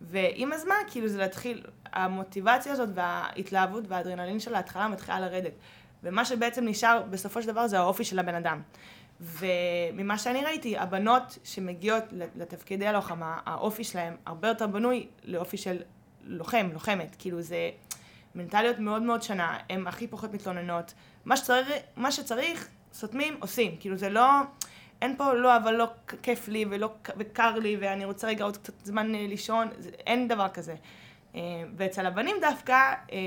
[0.00, 5.52] ועם הזמן, כאילו זה להתחיל, המוטיבציה הזאת וההתלהבות והאדרנלין של ההתחלה מתחילה לרדת.
[6.02, 8.62] ומה שבעצם נשאר בסופו של דבר זה האופי של הבן אדם.
[9.20, 12.04] וממה שאני ראיתי, הבנות שמגיעות
[12.36, 15.76] לתפקידי הלוחמה, האופי שלהם הרבה יותר בנוי לאופי של
[16.24, 17.16] לוחם, לוחמת.
[17.18, 17.70] כאילו זה
[18.34, 20.94] מנטליות מאוד מאוד שונה, הן הכי פחות מתלוננות.
[21.24, 23.76] מה שצריך, מה שצריך סותמים, עושים.
[23.80, 24.28] כאילו זה לא,
[25.02, 25.86] אין פה לא, אבל לא
[26.22, 30.28] כיף לי ולא, וקר לי ואני רוצה רגע עוד קצת זמן אה, לישון, זה, אין
[30.28, 30.74] דבר כזה.
[31.34, 31.40] אה,
[31.76, 32.72] ואצל הבנים דווקא,
[33.12, 33.18] אה,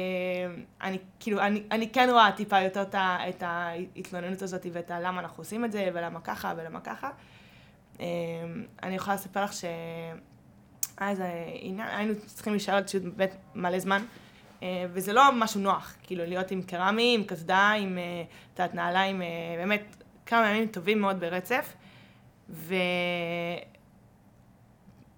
[0.82, 2.84] אני כאילו, אני, אני כן רואה טיפה יותר
[3.30, 7.10] את ההתלוננות הזאת ואת הלמה אנחנו עושים את זה, ולמה ככה ולמה ככה.
[8.84, 9.52] אני יכולה לספר לך
[11.62, 14.06] עניין, היינו צריכים להישאר על ציוד באמת מלא זמן,
[14.90, 17.98] וזה לא משהו נוח, כאילו להיות עם קרמי, עם קסדה, עם,
[18.54, 19.22] את יודעת, נעליים,
[19.58, 21.74] באמת כמה ימים טובים מאוד ברצף.
[22.50, 22.76] ו...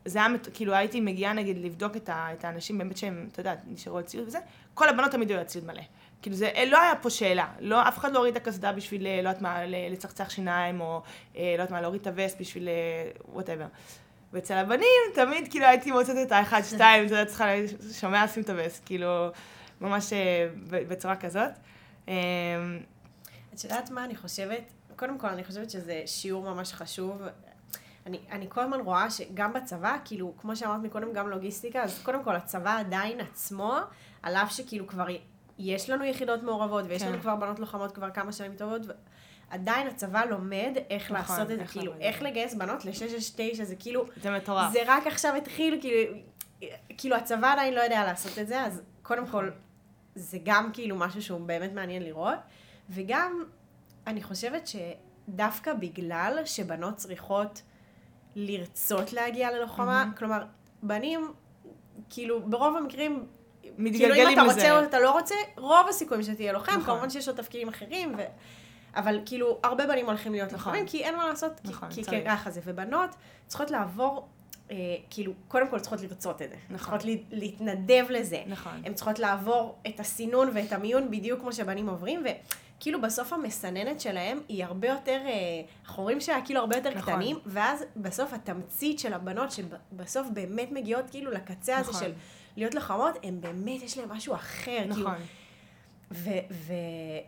[0.08, 3.56] זה היה, כאילו הייתי מגיעה נגיד לבדוק את, ה, את האנשים באמת שהם, אתה יודע,
[3.68, 4.40] נשארו על ציוד וזה,
[4.74, 5.82] כל הבנות תמיד היו על ציוד מלא.
[6.22, 9.30] כאילו זה, לא היה פה שאלה, לא, אף אחד לא הוריד את הקסדה בשביל, לא
[9.30, 11.02] יודעת מה, לצחצח שיניים, או
[11.36, 12.70] לא יודעת מה, להוריד את הווסט בשביל
[13.26, 13.66] whatever.
[14.38, 17.46] ואצל הבנים תמיד כאילו הייתי מוצאת את האחד, שתיים, יודע, צריכה,
[18.40, 19.30] את הווסט, כאילו,
[19.82, 20.14] ממש
[20.70, 21.50] בצורה כזאת.
[22.06, 24.64] את יודעת מה אני חושבת?
[24.96, 27.22] קודם כל, אני חושבת שזה שיעור ממש חשוב.
[28.06, 32.24] אני, אני כל הזמן רואה שגם בצבא, כאילו, כמו שאמרת מקודם, גם לוגיסטיקה, אז קודם
[32.24, 33.76] כל הצבא עדיין עצמו,
[34.24, 35.06] על אף שכאילו כבר
[35.58, 37.10] יש לנו יחידות מעורבות, ויש כן.
[37.12, 38.82] לנו כבר בנות לוחמות כבר כמה שנים טובות,
[39.50, 44.06] עדיין הצבא לומד איך נכון, לעשות את זה, כאילו, איך לגייס בנות ל-669, זה כאילו...
[44.22, 44.72] זה מטורף.
[44.72, 46.18] זה רק עכשיו התחיל, כאילו,
[46.98, 49.50] כאילו הצבא עדיין לא יודע לעשות את זה, אז קודם כל,
[50.16, 52.40] זה גם כאילו משהו שהוא באמת מעניין לראות,
[52.90, 53.44] וגם,
[54.08, 57.62] אני חושבת שדווקא בגלל שבנות צריכות...
[58.40, 60.04] לרצות להגיע ללוחמה.
[60.04, 60.18] Mm-hmm.
[60.18, 60.44] כלומר,
[60.84, 61.34] בנים,
[62.10, 63.26] כאילו, ברוב המקרים,
[63.78, 66.84] מתגלגלים כאילו אם אתה רוצה או אתה לא רוצה, רוב הסיכויים שתהיה לוחם, נכון.
[66.84, 68.22] כמובן שיש לו תפקידים אחרים, ו...
[68.96, 70.74] אבל כאילו, הרבה בנים הולכים להיות נכון.
[70.74, 72.62] לוחמים, כי אין מה לעשות, נכון, כי, כי ככה זה.
[72.64, 73.10] ובנות
[73.48, 74.28] צריכות לעבור
[74.72, 74.76] אה,
[75.10, 76.56] כאילו, קודם כל צריכות לרצות את זה.
[76.70, 76.78] נכון.
[76.78, 78.44] צריכות לה, להתנדב לזה.
[78.48, 78.82] נכון.
[78.86, 84.40] הן צריכות לעבור את הסינון ואת המיון בדיוק כמו שבנים עוברים, וכאילו בסוף המסננת שלהם
[84.48, 85.32] היא הרבה יותר, אה,
[85.86, 87.14] החורים שלה כאילו הרבה יותר נכון.
[87.14, 91.96] קטנים, ואז בסוף התמצית של הבנות שבסוף באמת מגיעות כאילו לקצה נכון.
[91.96, 92.12] הזה של
[92.58, 94.66] להיות לוחמות, הן באמת, יש להן משהו אחר.
[94.66, 95.04] כאילו, נכון.
[95.04, 95.26] כאילו,
[96.12, 96.74] ו- ו-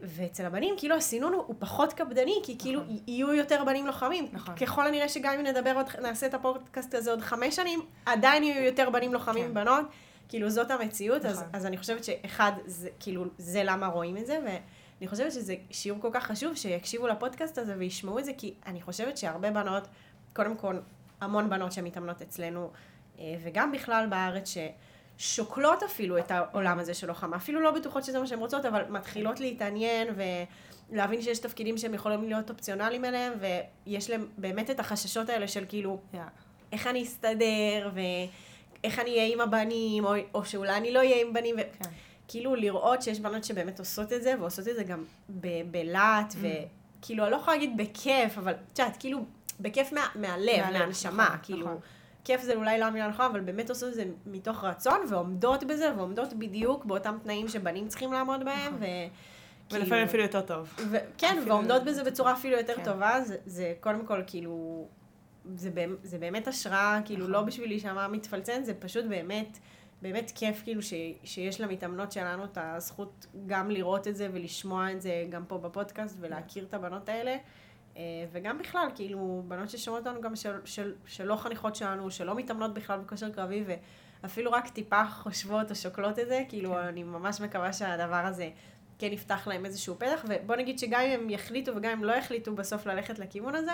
[0.02, 2.98] ואצל הבנים, כאילו הסינון הוא, פחות קפדני, כי כאילו נכון.
[3.08, 4.28] יהיו יותר בנים לוחמים.
[4.32, 4.56] נכון.
[4.56, 8.64] ככל הנראה שגם אם נדבר עוד, נעשה את הפודקאסט הזה עוד חמש שנים, עדיין יהיו
[8.64, 9.52] יותר בנים לוחמים כן.
[9.52, 9.86] מבנות.
[10.30, 11.32] כאילו זאת המציאות, נכון.
[11.32, 15.56] אז, אז אני חושבת שאחד, זה, כאילו, זה למה רואים את זה, ואני חושבת שזה
[15.72, 19.88] שיעור כל כך חשוב שיקשיבו לפודקאסט הזה וישמעו את זה, כי אני חושבת שהרבה בנות,
[20.34, 20.80] קודם כל,
[21.22, 22.72] המון בנות שמתאמנות אצלנו,
[23.20, 24.58] אה, וגם בכלל בארץ, ש...
[25.22, 28.84] שוקלות אפילו את העולם הזה של לוחמה, אפילו לא בטוחות שזה מה שהן רוצות, אבל
[28.90, 30.08] מתחילות להתעניין
[30.92, 35.66] ולהבין שיש תפקידים שהם יכולים להיות אופציונליים אליהם, ויש להם באמת את החששות האלה של
[35.70, 36.18] כאילו, yeah.
[36.72, 41.34] איך אני אסתדר, ואיך אני אהיה עם הבנים, או, או שאולי אני לא אהיה עם
[41.34, 41.90] בנים, וכאילו כן.
[42.28, 45.04] כאילו לראות שיש בנות שבאמת עושות את זה, ועושות את זה גם
[45.72, 46.38] בלהט, mm.
[47.00, 49.26] וכאילו, אני לא יכולה להגיד בכיף, אבל את יודעת, כאילו,
[49.60, 51.66] בכיף מה, מהלב, מהנשמה, נכון, כאילו.
[51.66, 51.80] נכון.
[52.30, 55.94] כיף זה אולי לא המילה הנכונה, אבל באמת עושות את זה מתוך רצון, ועומדות בזה,
[55.98, 58.84] ועומדות בדיוק באותם תנאים שבנים צריכים לעמוד בהם, נכון.
[59.72, 59.76] ו...
[59.76, 60.74] ולפעמים אפילו יותר טוב.
[60.92, 62.84] ו- כן, ועומדות בזה בצורה אפילו יותר כן.
[62.84, 64.88] טובה, זה, זה קודם כל כאילו,
[65.56, 65.70] זה,
[66.04, 67.48] זה באמת השראה, כאילו לא נכון.
[67.48, 69.58] בשביל להישמע מתפלצן, זה פשוט באמת,
[70.02, 75.02] באמת כיף כאילו ש, שיש למתאמנות שלנו את הזכות גם לראות את זה ולשמוע את
[75.02, 77.38] זה גם פה בפודקאסט ולהכיר את הבנות האלה.
[77.98, 82.74] אה, וגם בכלל, כאילו, בנות ששומעות אותנו גם של, של, שלא חניכות שלנו, שלא מתאמנות
[82.74, 83.64] בכלל בכושר קרבי,
[84.24, 86.78] ואפילו רק טיפה חושבות או שוקלות את זה, כאילו, כן.
[86.78, 88.50] אני ממש מקווה שהדבר הזה
[89.00, 92.56] כן יפתח להם איזשהו פתח, ובוא נגיד שגם אם הם יחליטו וגם אם לא יחליטו
[92.56, 93.72] בסוף ללכת לכיוון הזה,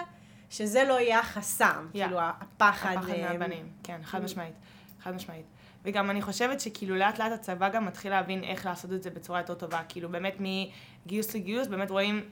[0.49, 1.91] שזה לא יהיה החסם, yeah.
[1.91, 2.95] כאילו, הפחד.
[2.97, 4.55] הפחד אה, מהבנים, כן, חד משמעית,
[5.01, 5.45] חד משמעית.
[5.83, 9.39] וגם אני חושבת שכאילו לאט לאט הצבא גם מתחיל להבין איך לעשות את זה בצורה
[9.39, 12.29] יותר טובה, כאילו באמת מגיוס לגיוס, באמת רואים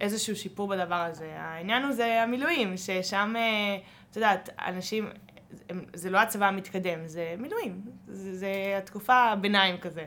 [0.00, 1.34] איזשהו שיפור בדבר הזה.
[1.36, 3.78] העניין הוא זה המילואים, ששם, אה,
[4.10, 5.08] את יודעת, אנשים,
[5.94, 10.06] זה לא הצבא המתקדם, זה מילואים, זה, זה התקופה הביניים כזה.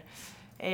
[0.63, 0.69] אה,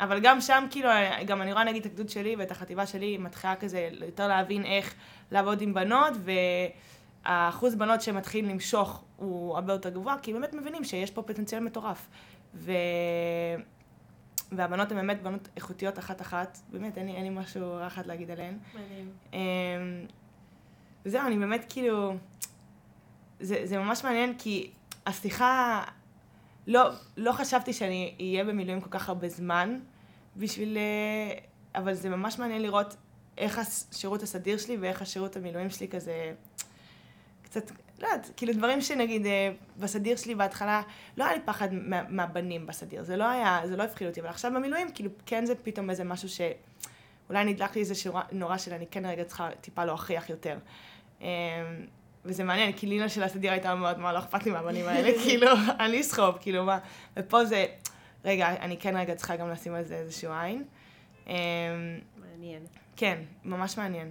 [0.00, 0.90] אבל גם שם, כאילו,
[1.26, 4.94] גם אני רואה נגיד את הגדוד שלי ואת החטיבה שלי, מתחילה כזה יותר להבין איך
[5.30, 6.12] לעבוד עם בנות,
[7.24, 12.08] והאחוז בנות שמתחיל למשוך הוא הרבה יותר גבוה, כי באמת מבינים שיש פה פוטנציאל מטורף.
[12.54, 12.72] ו...
[14.52, 18.30] והבנות הן באמת בנות איכותיות אחת-אחת, באמת, אין לי, אין לי משהו רע אחד להגיד
[18.30, 18.58] עליהן.
[18.74, 19.12] מדהים.
[19.32, 19.38] אמ,
[21.04, 22.14] וזהו, אני באמת כאילו,
[23.40, 24.70] זה, זה ממש מעניין, כי
[25.06, 25.82] השיחה,
[26.66, 29.78] לא, לא חשבתי שאני אהיה במילואים כל כך הרבה זמן
[30.36, 31.38] בשביל, אה,
[31.74, 32.96] אבל זה ממש מעניין לראות
[33.38, 36.34] איך השירות הסדיר שלי ואיך השירות המילואים שלי כזה,
[37.42, 40.82] קצת לא יודעת, כאילו דברים שנגיד אה, בסדיר שלי בהתחלה,
[41.16, 44.28] לא היה לי פחד מה, מהבנים בסדיר, זה לא היה, זה לא הפחיד אותי, אבל
[44.28, 48.74] עכשיו במילואים, כאילו כן זה פתאום איזה משהו שאולי נדלק לי איזה שורה נורא של
[48.74, 50.58] אני כן רגע צריכה טיפה להוכיח יותר.
[51.20, 51.26] אמ,
[52.24, 55.50] וזה מעניין, כי לינה של הסדיר הייתה מאוד, מה, לא אכפת לי מהבנים האלה, כאילו,
[55.80, 56.78] אני אסחוב, כאילו, מה,
[57.16, 57.66] ופה זה,
[58.24, 60.64] רגע, אני כן רגע צריכה גם לשים על זה איזשהו עין.
[61.26, 61.34] אמ,
[62.16, 62.62] מעניין.
[62.96, 64.10] כן, ממש מעניין.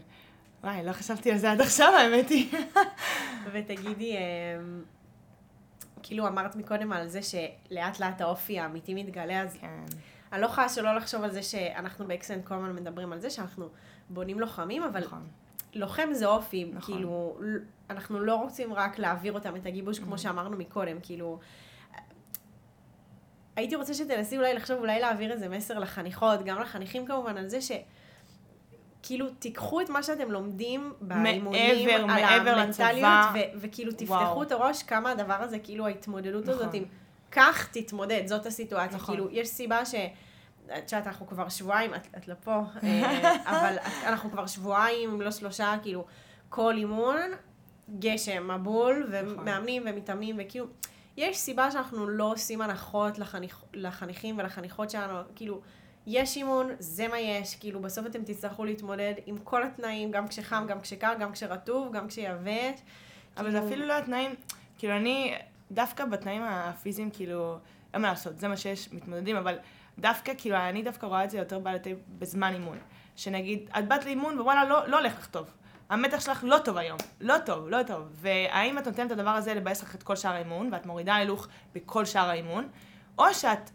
[0.65, 2.51] וואי, לא חשבתי על זה עד עכשיו, האמת היא.
[3.53, 4.83] ותגידי, אמ,
[6.03, 9.83] כאילו אמרת מקודם על זה שלאט לאט האופי האמיתי מתגלה, אז כן.
[10.33, 13.69] אני לא יכולה שלא לחשוב על זה שאנחנו באקסנט כל הזמן מדברים על זה שאנחנו
[14.09, 15.27] בונים לוחמים, אבל נכון.
[15.73, 16.95] לוחם זה אופי, נכון.
[16.95, 17.39] כאילו,
[17.89, 20.17] אנחנו לא רוצים רק להעביר אותם את הגיבוש, כמו mm-hmm.
[20.17, 21.39] שאמרנו מקודם, כאילו,
[23.55, 27.61] הייתי רוצה שתנסי אולי לחשוב, אולי להעביר איזה מסר לחניכות, גם לחניכים כמובן, על זה
[27.61, 27.71] ש...
[29.05, 34.43] כאילו, תיקחו את מה שאתם לומדים באימונים, מעבר, על מעבר המנטליות, ו- וכאילו תפתחו וואו.
[34.43, 36.55] את הראש כמה הדבר הזה, כאילו ההתמודדות נכון.
[36.55, 36.83] הזאת עם,
[37.31, 38.97] כך תתמודד, זאת הסיטואציה.
[38.97, 39.15] נכון.
[39.15, 39.95] כאילו, יש סיבה ש...
[40.65, 42.51] את יודעת, אנחנו כבר שבועיים, את, את לא פה,
[42.83, 46.05] אה, אבל אנחנו כבר שבועיים, אם לא שלושה, כאילו,
[46.49, 47.17] כל אימון,
[47.99, 49.37] גשם, מבול, נכון.
[49.39, 50.65] ומאמנים ומתאמנים, וכאילו,
[51.17, 55.61] יש סיבה שאנחנו לא עושים הנחות לחניכ, לחניכים ולחניכות שלנו, כאילו,
[56.07, 60.65] יש אימון, זה מה יש, כאילו בסוף אתם תצטרכו להתמודד עם כל התנאים, גם כשחם,
[60.67, 62.79] גם כשקר, גם כשרטוב, גם כשיבש.
[63.37, 64.35] אבל זה כאילו- אפילו לא התנאים,
[64.77, 65.35] כאילו אני,
[65.71, 67.57] דווקא בתנאים הפיזיים, כאילו,
[67.93, 69.57] אין מה לעשות, זה מה שיש, מתמודדים, אבל
[69.99, 72.77] דווקא, כאילו, אני דווקא רואה את זה יותר בעלתי בזמן אימון.
[73.15, 75.47] שנגיד, את באת לאימון ווואלה, לא, לא הולך לך טוב.
[75.89, 78.07] המתח שלך לא טוב היום, לא טוב, לא טוב.
[78.11, 81.47] והאם את נותנת את הדבר הזה לבאס לך את כל שאר האימון, ואת מורידה הילוך
[81.75, 82.67] בכל שאר האימון,
[83.17, 83.69] או שאת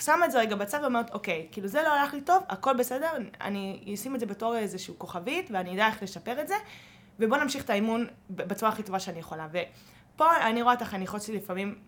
[0.00, 3.10] שמה את זה רגע בצד ואומרת, אוקיי, כאילו זה לא הלך לי טוב, הכל בסדר,
[3.40, 6.54] אני אשים את זה בתור איזשהו כוכבית, ואני אדע איך לשפר את זה,
[7.18, 9.48] ובוא נמשיך את האימון בצורה הכי טובה שאני יכולה.
[9.50, 11.78] ופה אני רואה את החניכות שלי לפעמים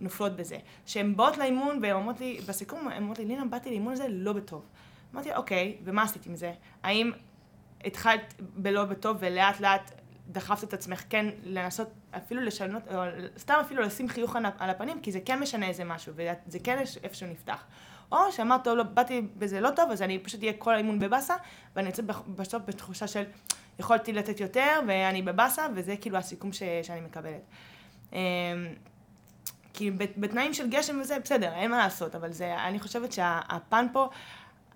[0.00, 0.58] נופלות בזה.
[0.86, 4.32] שהן באות לאימון והן אומרות לי, בסיכום, הן אומרות לי, לינה, באתי לאימון הזה לא
[4.32, 4.66] בטוב.
[5.14, 6.52] אמרתי, אוקיי, ומה עשית עם זה?
[6.82, 7.10] האם
[7.84, 9.90] התחלת בלא בטוב ולאט לאט
[10.28, 13.02] דחפת את עצמך כן לנסות אפילו לשנות, או
[13.38, 17.26] סתם אפילו לשים חיוך על הפנים, כי זה כן משנה איזה משהו, וזה כן איפשהו
[17.26, 17.64] נפתח.
[18.12, 21.34] או שאמרת, טוב, לא, באתי בזה לא טוב, אז אני פשוט אהיה כל האימון בבאסה,
[21.76, 23.24] ואני יוצאת בסוף בתחושה של
[23.78, 27.42] יכולתי לתת יותר, ואני בבאסה, וזה כאילו הסיכום ש, שאני מקבלת.
[28.12, 28.18] אמ,
[29.74, 34.08] כי בתנאים של גשם וזה, בסדר, אין מה לעשות, אבל זה, אני חושבת שהפן פה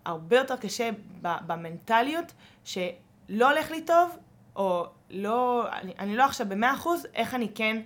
[0.05, 2.33] הרבה יותר קשה במנטליות,
[2.65, 4.17] שלא הולך לי טוב,
[4.57, 7.83] או לא, אני, אני לא עכשיו במאה אחוז, איך אני כן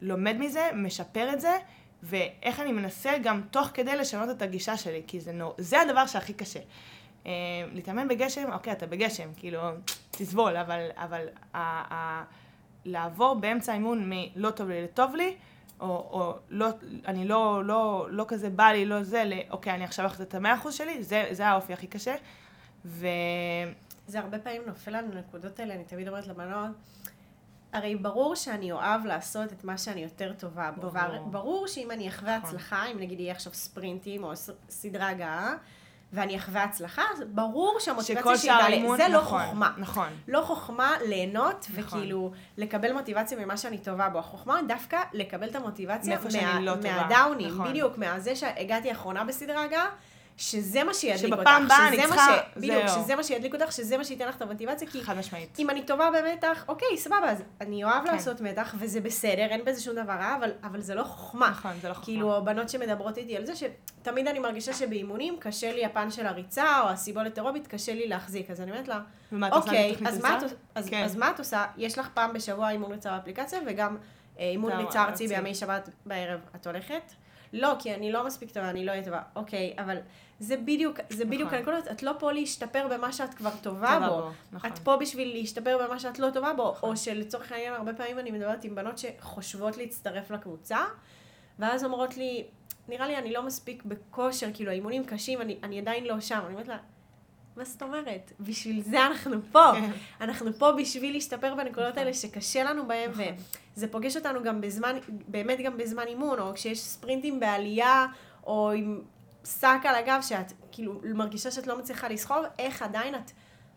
[0.00, 1.56] לומד מזה, משפר את זה,
[2.02, 6.06] ואיך אני מנסה גם תוך כדי לשנות את הגישה שלי, כי זה, נור, זה הדבר
[6.06, 6.60] שהכי קשה.
[7.24, 7.28] Uh,
[7.72, 9.60] להתאמן בגשם, אוקיי, אתה בגשם, כאילו,
[10.10, 11.58] תסבול, אבל, אבל ה,
[11.94, 12.24] ה,
[12.84, 15.36] לעבור באמצע האימון מלא טוב לי לטוב לי,
[15.80, 16.68] או, או לא,
[17.06, 20.54] אני לא, לא, לא כזה בא לי, לא זה, לאוקיי, אני עכשיו הולכת את המאה
[20.54, 22.14] אחוז שלי, זה, זה האופי הכי קשה.
[22.84, 23.06] ו...
[24.08, 26.70] זה הרבה פעמים נופל לנו נקודות האלה, אני תמיד אומרת לבנות,
[27.72, 30.90] הרי ברור שאני אוהב לעשות את מה שאני יותר טובה בו.
[30.90, 31.28] ברור.
[31.30, 32.50] ברור שאם אני אחווה נכון.
[32.50, 34.32] הצלחה, אם נגיד יהיה עכשיו ספרינטים או
[34.68, 35.54] סדרה הגעה,
[36.12, 38.96] ואני אחווה הצלחה, אז ברור שהמוטיבציה שלי תעלה.
[38.96, 39.72] זה לא נכון, לא חוכמה.
[39.78, 40.08] נכון.
[40.28, 41.84] לא חוכמה ליהנות, נכון.
[41.84, 44.18] וכאילו לקבל מוטיבציה ממה שאני טובה בו.
[44.18, 47.48] החוכמה דווקא לקבל את המוטיבציה מה, לא מהדאונים.
[47.48, 47.68] נכון.
[47.68, 49.88] בדיוק, מהזה שהגעתי אחרונה בסדרה הגעה.
[50.38, 52.56] שזה מה שידליק אותך, שבפעם הבאה אני צריכה, ש...
[52.56, 55.58] בדיוק, שזה מה שידליק אותך, שזה מה שייתן לך את המוטיבציה, כי חד משמעית.
[55.58, 58.12] אם אני טובה במתח, אוקיי, סבבה, אז אני אוהב כן.
[58.12, 61.50] לעשות מתח, וזה בסדר, אין בזה שום דבר רע, אבל, אבל זה לא חוכמה.
[61.50, 62.04] נכון, זה לא חוכמה.
[62.04, 66.80] כאילו, הבנות שמדברות איתי על זה, שתמיד אני מרגישה שבאימונים קשה לי הפן של הריצה,
[66.80, 69.00] או הסיבולת אירובית, קשה לי להחזיק, אז אני אומרת לה,
[69.52, 70.42] אוקיי, אז מה, את,
[70.74, 71.02] אז, כן.
[71.04, 71.64] אז מה את עושה?
[71.76, 73.96] יש לך פעם בשבוע אימון ריצה באפליקציה, וגם
[74.38, 77.12] אה, אימון ריצה ארצי בימי שבת בערב, את הולכת?
[77.52, 79.20] לא, כי אני לא מספיק טובה, אני לא אהיה טובה.
[79.36, 79.96] אוקיי, אבל
[80.40, 81.58] זה בדיוק, זה בדיוק נכון.
[81.58, 84.16] הנקודות, את לא פה להשתפר במה שאת כבר טובה בו.
[84.16, 84.30] בו.
[84.52, 84.70] נכון.
[84.70, 86.90] את פה בשביל להשתפר במה שאת לא טובה בו, נכון.
[86.90, 90.78] או שלצורך העניין, הרבה פעמים אני מדברת עם בנות שחושבות להצטרף לקבוצה,
[91.58, 92.44] ואז אומרות לי,
[92.88, 96.40] נראה לי אני לא מספיק בכושר, כאילו האימונים קשים, אני, אני עדיין לא שם.
[96.46, 96.78] אני אומרת לה,
[97.56, 98.32] מה זאת אומרת?
[98.40, 99.70] בשביל זה אנחנו פה.
[100.20, 101.98] אנחנו פה בשביל להשתפר בנקודות נכון.
[101.98, 103.24] האלה שקשה לנו נכון.
[103.76, 108.06] וזה פוגש אותנו גם בזמן, באמת גם בזמן אימון, או כשיש ספרינטים בעלייה,
[108.46, 109.00] או עם
[109.48, 113.30] שק על הגב, שאת כאילו מרגישה שאת לא מצליחה לסחוב, איך עדיין את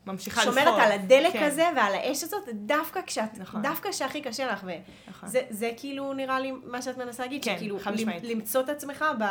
[0.05, 0.60] ממשיכה לסחוב.
[0.60, 1.43] שומרת על הדלק כן.
[1.43, 3.62] הזה ועל האש הזאת, דווקא כשאת, נכון.
[3.62, 4.65] דווקא שהכי קשה לך.
[5.07, 5.29] נכון.
[5.49, 7.77] זה כאילו נראה לי מה שאת מנסה להגיד, כן, שכאילו
[8.23, 9.25] למצוא את עצמך ב...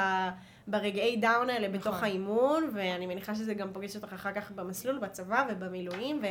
[0.67, 1.81] ברגעי דאון האלה נכון.
[1.81, 6.23] בתוך האימון, ואני מניחה שזה גם פוגש אותך אחר כך במסלול, בצבא ובמילואים,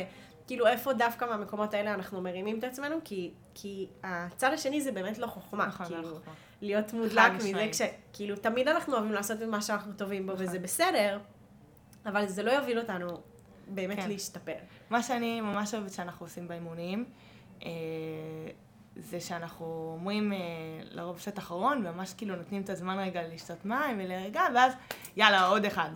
[0.50, 5.18] וכאילו איפה דווקא מהמקומות האלה אנחנו מרימים את עצמנו, כי, כי הצד השני זה באמת
[5.18, 5.66] לא חוכמה.
[5.66, 6.34] נכון, כאילו, לא חוכמה.
[6.62, 10.62] להיות מודלק מזה, כשכאילו תמיד אנחנו אוהבים לעשות את מה שאנחנו טובים בו, וזה נכון.
[10.62, 11.18] בסדר,
[12.06, 13.06] אבל זה לא יוביל אותנו
[13.68, 14.08] באמת כן.
[14.08, 14.56] להשתפר.
[14.90, 17.04] מה שאני ממש אוהבת שאנחנו עושים באימונים,
[17.62, 17.70] אה,
[18.96, 20.38] זה שאנחנו אומרים אה,
[20.90, 24.72] לרוב סט אחרון, וממש כאילו נותנים את הזמן רגע לשתות מים ולרגע, ואז
[25.16, 25.90] יאללה, עוד אחד.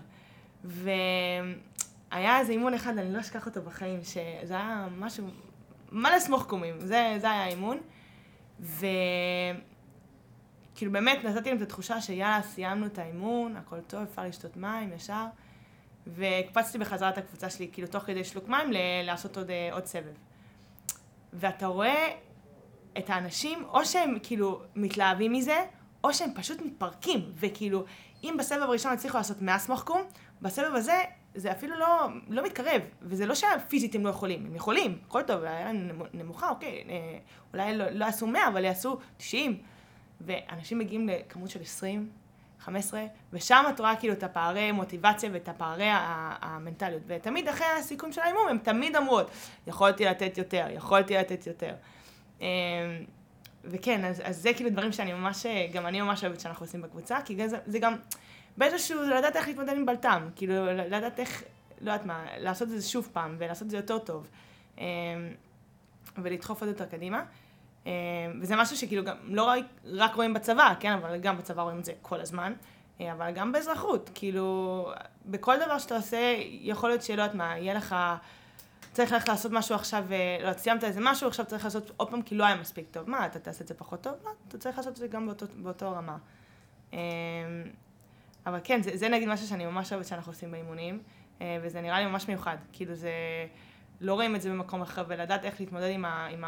[2.14, 5.26] והיה איזה אימון אחד, אני לא אשכח אותו בחיים, שזה היה משהו,
[5.90, 7.78] מה לסמוך קומים, זה, זה היה האימון.
[8.60, 8.92] וכאילו
[10.92, 15.24] באמת נתתי להם את התחושה שיאללה, סיימנו את האימון, הכל טוב, אפשר לשתות מים ישר.
[16.06, 18.72] והקפצתי בחזרה את הקבוצה שלי, כאילו תוך כדי שלוק מים,
[19.04, 20.14] לעשות עוד, אה, עוד סבב.
[21.32, 22.12] ואתה רואה
[22.98, 25.64] את האנשים, או שהם כאילו מתלהבים מזה,
[26.04, 27.84] או שהם פשוט מתפרקים, וכאילו,
[28.24, 29.90] אם בסבב הראשון הצליחו לעשות 100 סמוך
[30.42, 31.02] בסבב הזה
[31.34, 35.42] זה אפילו לא, לא מתקרב, וזה לא שפיזית הם לא יכולים, הם יכולים, הכל טוב,
[35.42, 37.18] היה להם נמוכה, אוקיי, אה,
[37.52, 39.58] אולי לא, לא יעשו 100, אבל יעשו 90,
[40.20, 42.08] ואנשים מגיעים לכמות של 20,
[42.60, 45.88] 15, ושם את רואה כאילו את הפערי מוטיבציה ואת הפערי
[46.40, 49.30] המנטליות, ותמיד אחרי הסיכום של האימון הם תמיד אמרות,
[49.66, 51.74] יכולתי לתת יותר, יכולתי לתת יותר.
[52.40, 52.46] אמ,
[53.64, 57.18] וכן, אז, אז זה כאילו דברים שאני ממש, גם אני ממש אוהבת שאנחנו עושים בקבוצה,
[57.24, 57.94] כי זה, זה גם
[58.56, 61.42] באיזשהו, לדעת איך להתמודד עם בלטם, כאילו, לדעת איך,
[61.80, 64.28] לא יודעת מה, לעשות את זה שוב פעם, ולעשות את זה יותר טוב,
[64.78, 64.84] אמ,
[66.18, 67.24] ולדחוף עוד יותר קדימה.
[67.86, 67.90] אמ,
[68.40, 69.52] וזה משהו שכאילו גם לא
[69.98, 72.52] רק, רואים בצבא, כן, אבל גם בצבא רואים את זה כל הזמן,
[73.00, 74.92] אה, אבל גם באזרחות, כאילו,
[75.26, 77.96] בכל דבר שאתה עושה, יכול להיות שלא יודעת מה, יהיה לך...
[78.94, 80.04] צריך ללכת לעשות משהו עכשיו,
[80.42, 83.10] לא, סיימת איזה משהו, עכשיו צריך לעשות עוד פעם כי לא היה מספיק טוב.
[83.10, 84.12] מה, אתה תעשה את זה פחות טוב?
[84.24, 86.16] לא, אתה צריך לעשות את זה גם באותו, באותו רמה.
[88.46, 91.02] אבל כן, זה, זה נגיד משהו שאני ממש אוהבת שאנחנו עושים באימונים,
[91.40, 92.56] אה, וזה נראה לי ממש מיוחד.
[92.72, 93.10] כאילו זה,
[94.00, 96.44] לא רואים את זה במקום אחר, ולדעת איך להתמודד עם, ה, עם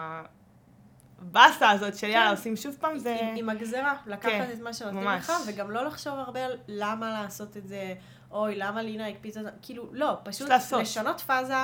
[1.18, 2.30] הבאסה הזאת של יאללה, כן.
[2.30, 3.16] עושים שוב פעם, זה...
[3.20, 7.22] עם, עם הגזרה, לקחת כן, את מה שנותנים לך, וגם לא לחשוב הרבה על למה
[7.22, 7.94] לעשות את זה,
[8.30, 11.54] אוי, למה לינה הקפיצה, כאילו, לא, פשוט לשנות פאזה,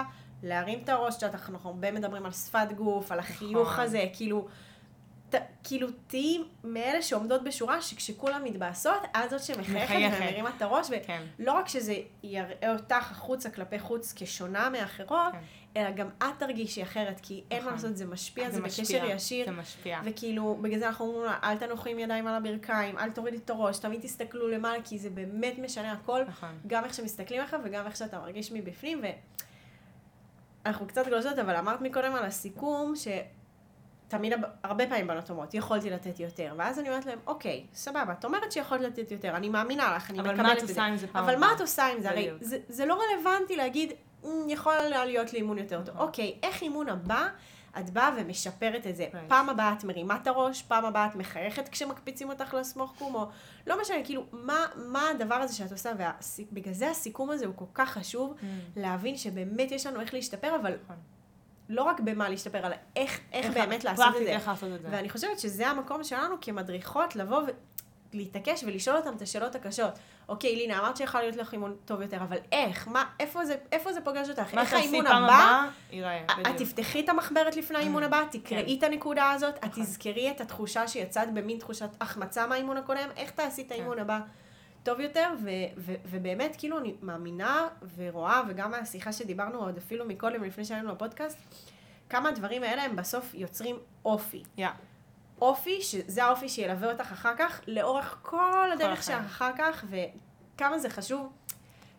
[0.43, 3.85] להרים את הראש, אנחנו הרבה מדברים על שפת גוף, על החיוך נכון.
[3.85, 4.49] הזה, כאילו...
[5.35, 11.03] ת, כאילו, תהיי מאלה שעומדות בשורה, שכשכולם מתבאסות, את זאת שמחייכת ומרימה את הראש, ולא
[11.07, 11.23] כן.
[11.47, 15.39] רק שזה יראה אותך החוצה כלפי חוץ כשונה מאחרות, כן.
[15.77, 17.73] אלא גם את תרגישי אחרת, כי אין מה נכון.
[17.73, 19.45] לעשות, זה משפיע, זה, זה בקשר משפיע, ישיר.
[19.45, 20.01] זה משפיע.
[20.05, 23.51] וכאילו, בגלל זה אנחנו אומרים לה, אל תנוחי עם ידיים על הברכיים, אל תורידי את
[23.51, 26.59] הראש, תמיד תסתכלו למעלה, כי זה באמת משנה הכל, נכון.
[26.67, 29.05] גם איך שמסתכלים עליך וגם איך שאתה מרגיש מבפנים,
[30.65, 33.09] ואנחנו קצת גלושות, אבל אמרת מקודם על הסיכום, ש...
[34.13, 36.55] תמיד, הרבה פעמים בנות אומרות, יכולתי לתת יותר.
[36.57, 40.19] ואז אני אומרת להם, אוקיי, סבבה, את אומרת שיכולת לתת יותר, אני מאמינה לך, אני
[40.19, 40.43] מקבלת את זה.
[40.43, 42.11] אבל מה את עושה עם זה פעם אבל מה את עושה עם זה?
[42.11, 43.93] הרי זה, זה לא רלוונטי להגיד,
[44.25, 45.95] אמ, יכול להיות לי אימון יותר טוב.
[45.95, 46.07] נכון.
[46.07, 47.29] אוקיי, איך אימון הבא?
[47.79, 49.07] את באה ומשפרת את זה.
[49.13, 49.29] Right.
[49.29, 53.27] פעם הבאה את מרימה את הראש, פעם הבאה את מחייכת כשמקפיצים אותך לסמוך קום, או
[53.67, 55.93] לא משנה, כאילו, מה, מה הדבר הזה שאת עושה,
[56.51, 58.45] ובגלל זה הסיכום הזה הוא כל כך חשוב, mm.
[58.77, 60.97] להבין שבאמת יש לנו איך להשתפר, אבל נכון.
[61.73, 64.31] לא רק במה להשתפר, אלא איך, איך, איך באמת לעשות את זה.
[64.31, 64.89] איך לעשות את זה.
[64.91, 67.43] ואני חושבת שזה המקום שלנו כמדריכות לבוא
[68.15, 69.93] ולהתעקש ולשאול אותם את השאלות הקשות.
[70.29, 72.89] אוקיי, לינה, אמרת שיכול להיות לך אימון טוב יותר, אבל איך?
[72.89, 74.59] מה, איפה זה, איפה זה פוגש אותך?
[74.59, 75.69] איך האימון הבא?
[76.41, 78.87] את תפתחי את המחברת לפני האימון הבא, תקראי כן.
[78.87, 79.85] את הנקודה הזאת, את נכון.
[79.85, 83.75] תזכרי את התחושה שיצאת במין תחושת החמצה מהאימון הקודם, איך תעשי את כן.
[83.75, 84.21] האימון הבא?
[84.83, 90.45] טוב יותר, ו- ו- ובאמת, כאילו, אני מאמינה ורואה, וגם מהשיחה שדיברנו עוד אפילו מקודם,
[90.45, 91.39] לפני שהיינו בפודקאסט,
[92.11, 94.43] כמה הדברים האלה הם בסוף יוצרים אופי.
[94.59, 94.63] Yeah.
[95.41, 100.91] אופי, שזה האופי שילווה אותך אחר כך, לאורך כל הדרך שלך אחר כך, וכמה זה
[100.91, 101.33] חשוב.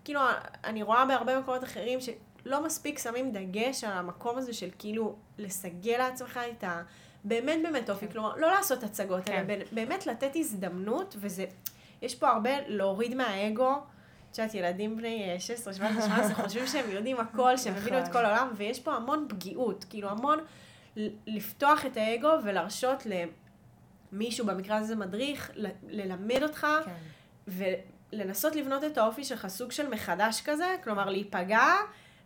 [0.04, 0.22] כאילו,
[0.63, 5.98] אני רואה בהרבה מקומות אחרים שלא מספיק שמים דגש על המקום הזה של כאילו לסגל
[5.98, 6.82] לעצמך את ה...
[7.24, 8.12] באמת באמת אופי, כן.
[8.12, 9.46] כלומר, לא לעשות הצגות, כן.
[9.50, 11.46] אלא באמת לתת הזדמנות, וזה...
[12.04, 13.82] יש פה הרבה להוריד מהאגו.
[14.32, 18.13] את יודעת, ילדים בני 16, 17, 18 חושבים שהם יודעים הכל, שהם הבינו את נכון.
[18.13, 20.39] כל העולם, ויש פה המון פגיעות, כאילו המון
[21.28, 23.04] לפתוח את האגו ולהרשות
[24.12, 25.52] למישהו, במקרה הזה מדריך,
[25.89, 26.92] ללמד אותך, כן.
[28.13, 31.68] ולנסות לבנות את האופי שלך סוג של מחדש כזה, כלומר להיפגע,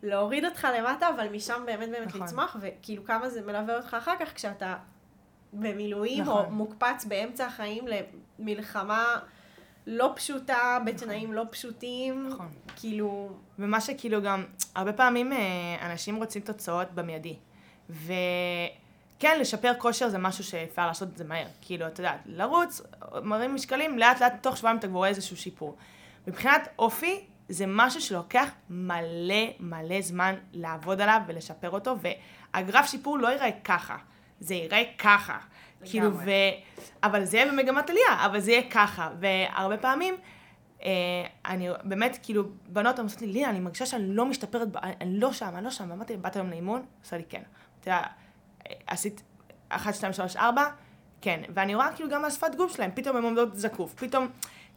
[0.03, 2.21] להוריד אותך למטה, אבל משם באמת באמת נכון.
[2.21, 4.75] לצמוח, וכאילו כמה זה מלווה אותך אחר כך כשאתה
[5.53, 6.45] במילואים, נכון.
[6.45, 7.85] או מוקפץ באמצע החיים
[8.39, 9.19] למלחמה.
[9.89, 11.33] לא פשוטה, בתנאים.
[11.33, 12.29] לא פשוטים.
[12.29, 12.47] נכון.
[12.75, 13.29] כאילו...
[13.59, 14.43] ומה שכאילו גם,
[14.75, 15.37] הרבה פעמים אה,
[15.81, 17.35] אנשים רוצים תוצאות במיידי.
[17.89, 21.47] וכן, לשפר כושר זה משהו שאפשר לעשות את זה מהר.
[21.61, 22.81] כאילו, אתה יודע, לרוץ,
[23.23, 25.75] מרים משקלים, לאט לאט תוך שבועיים אתה כבר רואה איזשהו שיפור.
[26.27, 31.95] מבחינת אופי, זה משהו שלוקח מלא מלא זמן לעבוד עליו ולשפר אותו,
[32.53, 33.97] והגרף שיפור לא ייראה ככה,
[34.39, 35.37] זה ייראה ככה.
[35.85, 36.29] כאילו, ו...
[37.03, 39.09] אבל זה יהיה במגמת עלייה, אבל זה יהיה ככה.
[39.19, 40.15] והרבה פעמים,
[40.83, 40.89] אה,
[41.45, 45.51] אני באמת, כאילו, בנות אומרות לי, לינה, אני מרגישה שאני לא משתפרת, אני לא שם,
[45.55, 45.91] אני לא שם.
[45.91, 46.85] אמרתי, באת היום לאימון?
[47.03, 47.41] עושה לי כן.
[47.79, 48.01] אתה יודע,
[48.87, 49.21] עשית
[49.69, 50.65] 1, 2, 3, 4,
[51.21, 51.41] כן.
[51.53, 54.27] ואני רואה כאילו גם על שפת גוף שלהם, פתאום הן עומדות זקוף, פתאום,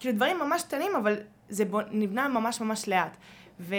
[0.01, 1.17] כאילו דברים ממש קטנים, אבל
[1.49, 3.17] זה נבנה ממש ממש לאט.
[3.61, 3.75] ו...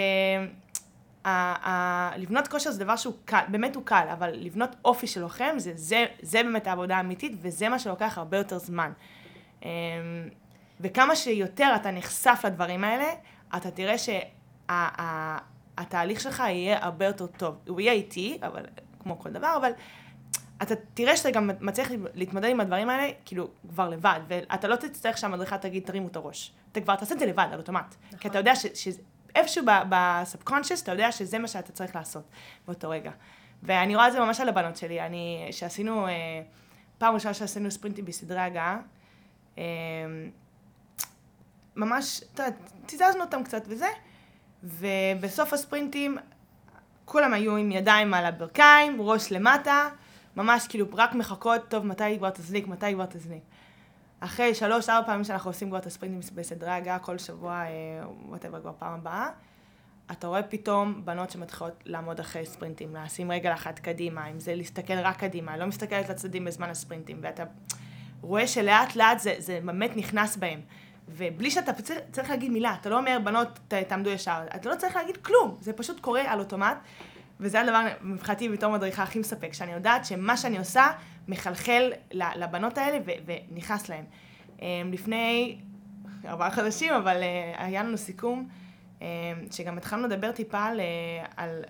[2.17, 5.71] לבנות כושר זה דבר שהוא קל, באמת הוא קל, אבל לבנות אופי של לוחם, זה,
[5.75, 8.91] זה, זה באמת העבודה האמיתית, וזה מה שלוקח הרבה יותר זמן.
[9.63, 9.69] אמ,
[10.79, 13.05] וכמה שיותר אתה נחשף לדברים האלה,
[13.57, 13.95] אתה תראה
[14.67, 17.55] שהתהליך שה, שלך יהיה הרבה יותר טוב.
[17.67, 18.65] הוא יהיה איטי, אבל,
[18.99, 19.71] כמו כל דבר, אבל
[20.62, 25.17] אתה תראה שאתה גם מצליח להתמודד עם הדברים האלה, כאילו, כבר לבד, ואתה לא תצטרך
[25.17, 26.51] שהמדריכה תגיד, תרימו את הראש.
[26.71, 27.95] אתה כבר תעשה את זה לבד, על אוטומט.
[28.07, 28.19] נכון.
[28.19, 28.88] כי אתה יודע ש, ש,
[29.35, 32.23] איפשהו בסאבקונשיוס, אתה יודע שזה מה שאתה צריך לעשות
[32.67, 33.11] באותו רגע.
[33.63, 35.01] ואני רואה את זה ממש על הבנות שלי.
[35.01, 36.41] אני, שעשינו, אה,
[36.97, 38.79] פעם ראשונה שעשינו ספרינטים בסדרי הגעה,
[39.57, 39.63] אה,
[41.75, 43.89] ממש, אתה יודע, תיזזנו אותם קצת וזה,
[44.63, 46.17] ובסוף הספרינטים
[47.05, 49.89] כולם היו עם ידיים על הברכיים, ראש למטה,
[50.36, 53.43] ממש כאילו רק מחכות, טוב, מתי כבר תזניק, מתי כבר תזניק.
[54.24, 57.63] אחרי שלוש, ארבע פעמים שאנחנו עושים כבר את הספרינטים בסדרי הגעה כל שבוע,
[58.26, 59.30] whatever, אה, כבר פעם הבאה,
[60.11, 64.93] אתה רואה פתאום בנות שמתחילות לעמוד אחרי ספרינטים, לשים רגל אחת קדימה, אם זה להסתכל
[64.93, 67.43] רק קדימה, לא מסתכלת לצדדים בזמן הספרינטים, ואתה
[68.22, 70.61] רואה שלאט לאט זה, זה באמת נכנס בהם.
[71.07, 71.72] ובלי שאתה
[72.11, 75.74] צריך להגיד מילה, אתה לא אומר, בנות, תעמדו ישר, אתה לא צריך להגיד כלום, זה
[75.74, 76.78] פשוט קורה על אוטומט.
[77.39, 80.88] וזה הדבר מבחינתי בתור מדריכה הכי מספק, שאני יודעת שמה שאני עושה
[81.28, 84.05] מחלחל לבנות האלה ונכנס להן.
[84.91, 85.57] לפני
[86.26, 87.22] ארבעה חודשים, אבל
[87.57, 88.49] היה לנו סיכום,
[89.51, 90.80] שגם התחלנו לדבר טיפה על,
[91.38, 91.63] על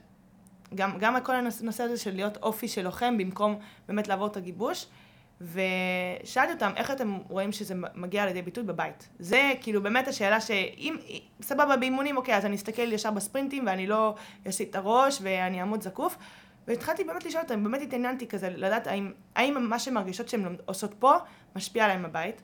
[0.75, 4.37] גם, גם על כל הנושא הזה של להיות אופי של לוחם, במקום באמת לעבור את
[4.37, 4.85] הגיבוש.
[5.41, 9.09] ושאלתי אותם, איך אתם רואים שזה מגיע לידי ביטוי בבית?
[9.19, 10.95] זה כאילו באמת השאלה שאם,
[11.41, 14.15] סבבה באימונים, אוקיי, אז אני אסתכל ישר בספרינטים ואני לא
[14.47, 16.17] אעשה את הראש ואני אעמוד זקוף.
[16.71, 20.93] והתחלתי באמת לשאול אותם, באמת התעניינתי כזה, לדעת האם, האם מה שהן מרגישות שהן עושות
[20.99, 21.13] פה,
[21.55, 22.41] משפיע עליהן בבית.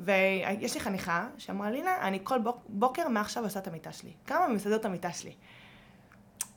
[0.00, 2.38] ויש לי חניכה שאמרה, לינה, אני כל
[2.68, 4.12] בוקר מעכשיו עושה את המיטה שלי.
[4.26, 5.32] כמה מסדר את המיטה שלי?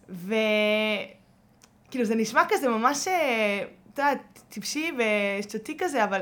[0.10, 6.22] וכאילו זה נשמע כזה ממש, אה, אתה יודע, טיפשי ושטותי כזה, אבל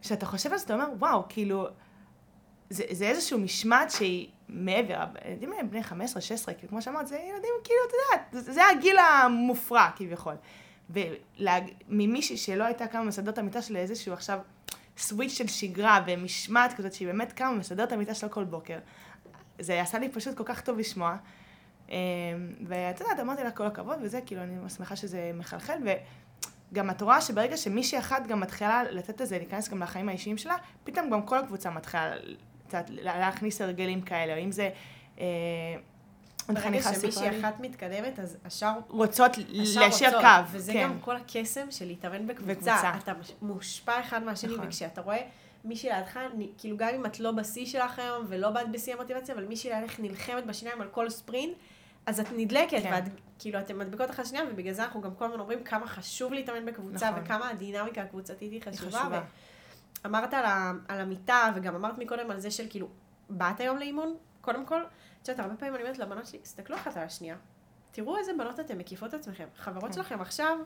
[0.00, 1.66] כשאתה חושב על זה, אתה אומר, וואו, כאילו,
[2.70, 5.84] זה, זה איזשהו משמעת שהיא מעבר, ילדים בני 15-16,
[6.44, 10.34] כאילו, כמו שאמרת, זה ילדים, כאילו, אתה יודע, זה, הגיל המופרע כביכול.
[10.90, 14.38] וממישהי שלא הייתה קמה מסדרת המיטה שלה איזשהו עכשיו
[14.98, 18.78] סוויץ' של שגרה ומשמעת כזאת, שהיא באמת קמה ומסדרת המיטה שלה כל בוקר,
[19.58, 21.16] זה עשה לי פשוט כל כך טוב לשמוע.
[21.88, 21.94] אמ,
[22.66, 25.78] ואת יודעת, אמרתי לה כל הכבוד וזה, כאילו, אני שמחה שזה מחלחל,
[26.72, 30.56] וגם את רואה שברגע שמישהי אחת גם מתחילה לתת לזה, להיכנס גם לחיים האישיים שלה,
[30.84, 32.14] פתאום גם כל הקבוצה מתחילה,
[32.74, 34.70] יודעת, להכניס הרגלים כאלה, או אם זה...
[35.20, 35.24] אה,
[36.48, 38.72] ברגע שמישהי אחת מתקדמת, אז השאר...
[38.88, 40.26] רוצות ליישר קו.
[40.52, 40.82] וזה כן.
[40.82, 42.52] גם כל הקסם של להתאמן בקבוצה.
[42.52, 42.92] בקבוצה.
[42.98, 43.12] אתה
[43.42, 44.66] מושפע אחד מהשני, נכון.
[44.66, 45.18] וכשאתה רואה
[45.64, 46.18] מישהי לידך,
[46.58, 50.00] כאילו גם אם את לא בשיא שלך היום, ולא באת בשיא המוטיבציה, אבל מישהי לידך
[50.00, 51.52] נלחמת בשיניים על כל ספרינט,
[52.06, 52.90] אז את נדלקת, כן.
[52.92, 53.04] ואת,
[53.38, 56.66] כאילו, אתן מדבקות אחת שנייה, ובגלל זה אנחנו גם כל הזמן אומרים כמה חשוב להתאמן
[56.66, 57.22] בקבוצה, נכון.
[57.22, 58.98] וכמה הדינמיקה הקבוצתית היא חשובה.
[58.98, 59.22] היא חשובה.
[60.06, 62.88] אמרת על, ה, על המיטה, וגם אמרת מקודם על זה של כאילו,
[63.30, 64.14] באת היום לאימון?
[64.40, 64.82] קודם כל,
[65.22, 67.36] את יודעת, הרבה פעמים אני אומרת לבנות שלי, תסתכלו אחת על השנייה.
[67.90, 69.46] תראו איזה בנות אתן מקיפות עצמכם.
[69.56, 69.92] חברות כן.
[69.92, 70.58] שלכם עכשיו,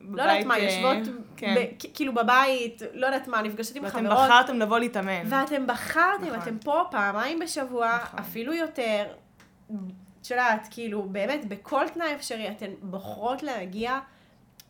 [0.00, 1.54] לא יודעת מה, אה, יושבות, כן.
[1.58, 4.04] ב, כאילו בבית, לא יודעת מה, נפגשת עם חברות.
[4.04, 5.22] ואתם בחרתם לבוא להתאמן.
[5.28, 6.38] ואתם בחרתם, נכון.
[6.38, 8.18] אתם פה פעמיים בשבוע, נכון.
[8.20, 9.06] אפילו יותר.
[10.20, 13.98] את יודעת, כאילו, באמת, בכל תנאי אפשרי אתן בוחרות להגיע,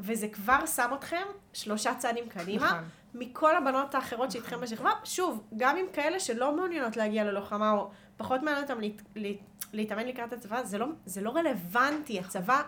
[0.00, 2.66] וזה כבר שם אתכם שלושה צעדים קדימה.
[2.66, 2.84] נכון.
[3.18, 8.42] מכל הבנות האחרות שאיתכם בשכבה, שוב, גם עם כאלה שלא מעוניינות להגיע ללוחמה, או פחות
[8.42, 9.36] מעניין אותם להת, להת,
[9.72, 12.62] להתאמן לקראת הצבא, זה לא, זה לא רלוונטי, הצבא...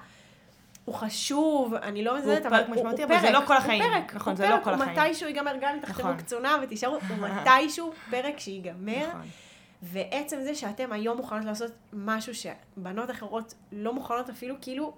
[0.85, 3.83] הוא חשוב, אני לא מזלזלת, אבל הוא פרק, אבל זה לא כל החיים.
[3.83, 4.97] הוא פרק, נכון, זה לא כל החיים.
[4.97, 6.17] הוא מתישהו ייגמר, גם אם תחתמו נכון.
[6.17, 9.09] קצונה ותישארו, הוא מתישהו פרק שיגמר.
[9.09, 9.29] נכון.
[9.83, 14.93] ועצם זה שאתם היום מוכנות לעשות משהו שבנות אחרות לא מוכנות אפילו כאילו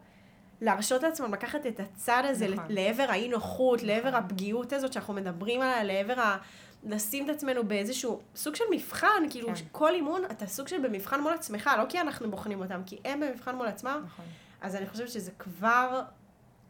[0.61, 2.65] להרשות לעצמם לקחת את הצד הזה נכון.
[2.69, 3.89] לעבר האי נוחות, נכון.
[3.89, 6.37] לעבר הפגיעות הזאת שאנחנו מדברים עליה, לעבר ה...
[6.85, 9.55] לשים את עצמנו באיזשהו סוג של מבחן, כאילו כן.
[9.73, 13.21] כל אימון אתה סוג של במבחן מול עצמך, לא כי אנחנו בוחנים אותם, כי הם
[13.21, 14.03] במבחן מול עצמם.
[14.07, 14.25] נכון.
[14.61, 16.03] אז אני חושבת שזה כבר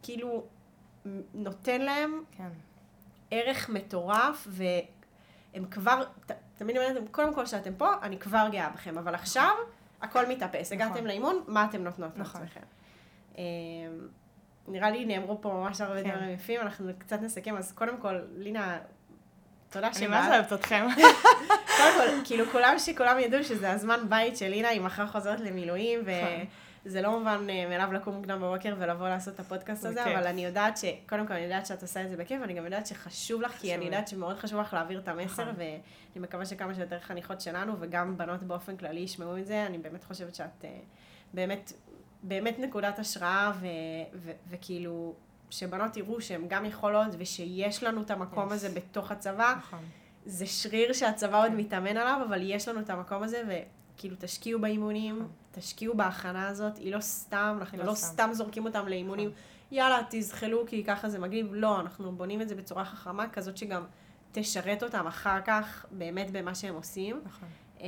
[0.02, 0.44] כאילו
[1.34, 2.48] נותן להם כן.
[3.30, 6.04] ערך מטורף, והם כבר,
[6.58, 9.54] תמיד אומרת, קודם כל שאתם פה, אני כבר גאה בכם, אבל עכשיו
[10.00, 10.72] הכל מתאפס.
[10.72, 10.86] נכון.
[10.86, 12.40] הגעתם לאימון, מה אתם נותנות נכון.
[12.40, 12.66] לעצמכם?
[13.38, 13.42] אמ,
[14.68, 16.10] נראה לי נאמרו פה ממש הרבה כן.
[16.10, 18.78] דברים יפים, אנחנו קצת נסכם, אז קודם כל, לינה,
[19.70, 20.02] תודה שבאת.
[20.02, 20.86] אני ממש אוהבת אתכם.
[21.76, 26.00] קודם כל, כאילו כולם שכולם ידעו שזה הזמן בית של לינה, היא מחר חוזרת למילואים.
[26.00, 26.46] נכון.
[26.84, 30.44] זה לא מובן אה, מאליו לקום מוקדם בבוקר ולבוא לעשות את הפודקאסט הזה, אבל אני
[30.44, 30.84] יודעת ש...
[31.08, 33.74] קודם כל, אני יודעת שאת עושה את זה בכיף, ואני גם יודעת שחשוב לך, כי
[33.74, 35.54] אני יודעת שמאוד חשוב לך להעביר את המסר, נכון.
[35.56, 35.80] ואני
[36.16, 40.34] מקווה שכמה שיותר חניכות שלנו, וגם בנות באופן כללי ישמעו את זה, אני באמת חושבת
[40.34, 40.70] שאת אה,
[41.34, 41.72] באמת,
[42.22, 43.52] באמת נקודת השראה,
[44.50, 45.14] וכאילו,
[45.50, 49.54] שבנות יראו שהן גם יכולות, ושיש לנו את המקום הזה בתוך הצבא.
[49.58, 49.84] נכון.
[50.26, 55.16] זה שריר שהצבא עוד מתאמן עליו, אבל יש לנו את המקום הזה, וכאילו תשקיעו באימונים,
[55.16, 55.30] נכון.
[55.52, 58.12] תשקיעו בהכנה הזאת, היא לא סתם, אנחנו לא, לא סתם.
[58.12, 59.40] סתם זורקים אותם לאימונים, נכון.
[59.70, 63.84] יאללה, תזחלו כי ככה זה מגניב, לא, אנחנו בונים את זה בצורה חכמה, כזאת שגם
[64.32, 67.20] תשרת אותם אחר כך, באמת במה שהם עושים.
[67.24, 67.48] נכון.
[67.80, 67.86] אמ,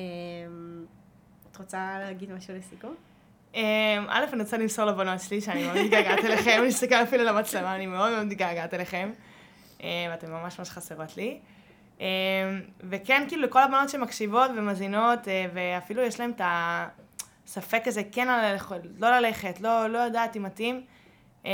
[1.50, 2.94] את רוצה להגיד משהו לסיכום?
[3.54, 3.62] אמ,
[4.08, 7.86] א', אני רוצה למסור לבנות שלי שאני מאוד מתגעגעת אליכם, אני מסתכל אפילו למצלמה, אני
[7.86, 9.10] מאוד מאוד מתגעגעת אליכם,
[9.80, 11.38] אמ, ואתן ממש ממש חסרות לי.
[12.80, 16.88] וכן, כאילו, לכל הבנות שמקשיבות ומזינות, אה, ואפילו יש להן את ה...
[17.46, 20.84] ספק כזה, כן ללכת, לא ללכת, לא, לא יודעת אם מתאים.
[21.44, 21.50] אמ,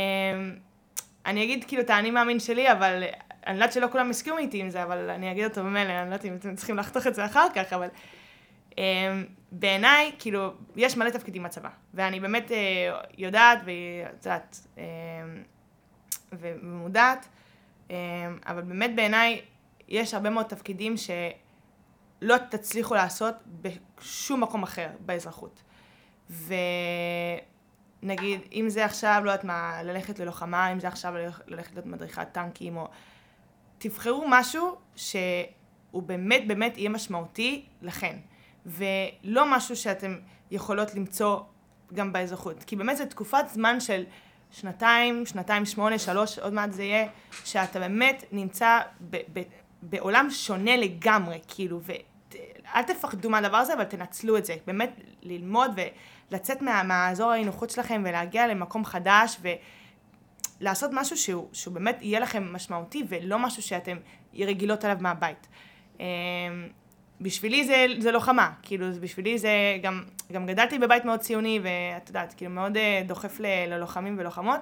[1.27, 3.05] אני אגיד כאילו את האני מאמין שלי, אבל
[3.47, 6.15] אני יודעת שלא כולם הסכימו איתי עם זה, אבל אני אגיד אותו במילא, אני לא
[6.15, 7.89] יודעת אם אתם צריכים לחתוך את זה אחר כך, אבל
[8.79, 8.83] אמ,
[9.53, 14.83] בעיניי, כאילו, יש מלא תפקידים בצבא, ואני באמת אה, יודעת ואת יודעת, אמ,
[16.33, 17.29] ומודעת,
[18.47, 19.41] אבל באמת בעיניי
[19.89, 25.63] יש הרבה מאוד תפקידים שלא תצליחו לעשות בשום מקום אחר באזרחות.
[28.03, 31.15] נגיד, אם זה עכשיו, לא יודעת מה, ללכת ללוחמה, אם זה עכשיו
[31.47, 32.89] ללכת להיות מדריכת טנקים, או...
[33.79, 38.17] תבחרו משהו שהוא באמת באמת יהיה משמעותי לכן,
[38.69, 40.17] ולא משהו שאתם
[40.51, 41.41] יכולות למצוא
[41.95, 42.65] גם באזרחות.
[42.65, 44.05] כי באמת זו תקופת זמן של
[44.51, 47.09] שנתיים, שנתיים שמונה, שלוש, עוד מעט זה יהיה,
[47.45, 49.43] שאתה באמת נמצא ב- ב-
[49.83, 54.57] בעולם שונה לגמרי, כאילו, ואל תפחדו מהדבר הזה, אבל תנצלו את זה.
[54.67, 55.71] באמת ללמוד
[56.31, 59.41] ולצאת מה, מהאזור האי-נוחות שלכם ולהגיע למקום חדש
[60.61, 63.97] ולעשות משהו שהוא, שהוא באמת יהיה לכם משמעותי ולא משהו שאתם
[64.35, 65.49] רגילות עליו מהבית.
[67.21, 69.51] בשבילי זה, זה לוחמה, כאילו, בשבילי זה,
[69.83, 70.03] גם,
[70.33, 74.61] גם גדלתי בבית מאוד ציוני, ואת יודעת, כאילו, מאוד uh, דוחף ל, ללוחמים ולוחמות,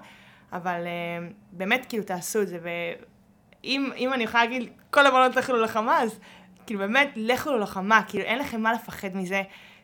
[0.52, 6.02] אבל uh, באמת, כאילו, תעשו את זה, ואם אני יכולה להגיד, כל הבנות לכו ללוחמה,
[6.02, 6.20] אז
[6.66, 9.42] כאילו, באמת, לכו ללוחמה, כאילו, אין לכם מה לפחד מזה.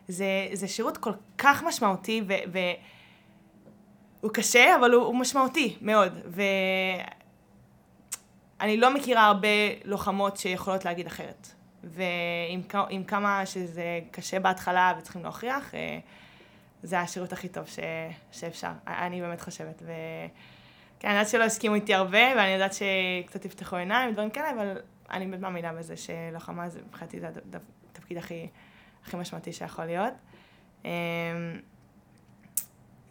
[0.09, 2.33] זה, זה שירות כל כך משמעותי, ו...
[2.53, 2.59] ו
[4.21, 6.13] הוא קשה, אבל הוא, הוא משמעותי מאוד,
[8.61, 9.49] ואני לא מכירה הרבה
[9.85, 11.49] לוחמות שיכולות להגיד אחרת.
[11.85, 15.99] ועם כמה שזה קשה בהתחלה וצריכים להוכיח, אה,
[16.83, 17.79] זה השירות הכי טוב ש,
[18.33, 19.83] שאפשר, אני באמת חושבת.
[19.87, 19.93] ו...
[20.99, 24.77] כן, אני יודעת שלא הסכימו איתי הרבה, ואני יודעת שקצת יפתחו עיניים ודברים כאלה, אבל
[25.11, 27.29] אני באמת מאמינה בזה שלוחמה זה, מבחינתי זה
[27.91, 28.49] התפקיד הכי,
[29.05, 30.15] הכי משמעותי שיכול להיות.
[30.85, 30.91] אמ,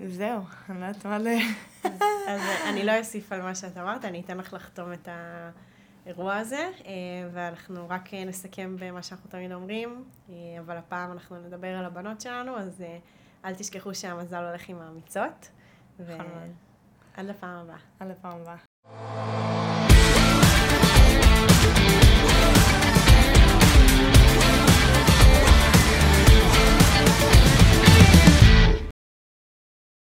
[0.05, 1.28] זהו, אני לא יודעת מה ל...
[2.28, 5.49] אז אני לא אוסיף על מה שאת אמרת, אני אתן לך לחתום את ה...
[6.06, 6.91] האירוע הזה, אה,
[7.34, 12.22] ואנחנו רק אה, נסכם במה שאנחנו תמיד אומרים, אה, אבל הפעם אנחנו נדבר על הבנות
[12.22, 12.84] שלנו, אז
[13.45, 15.49] אל תשכחו שהמזל הולך עם האמיצות.
[15.99, 16.22] ועד
[17.14, 17.78] נכון לפעם הבאה.
[17.99, 18.56] עד לפעם הבאה.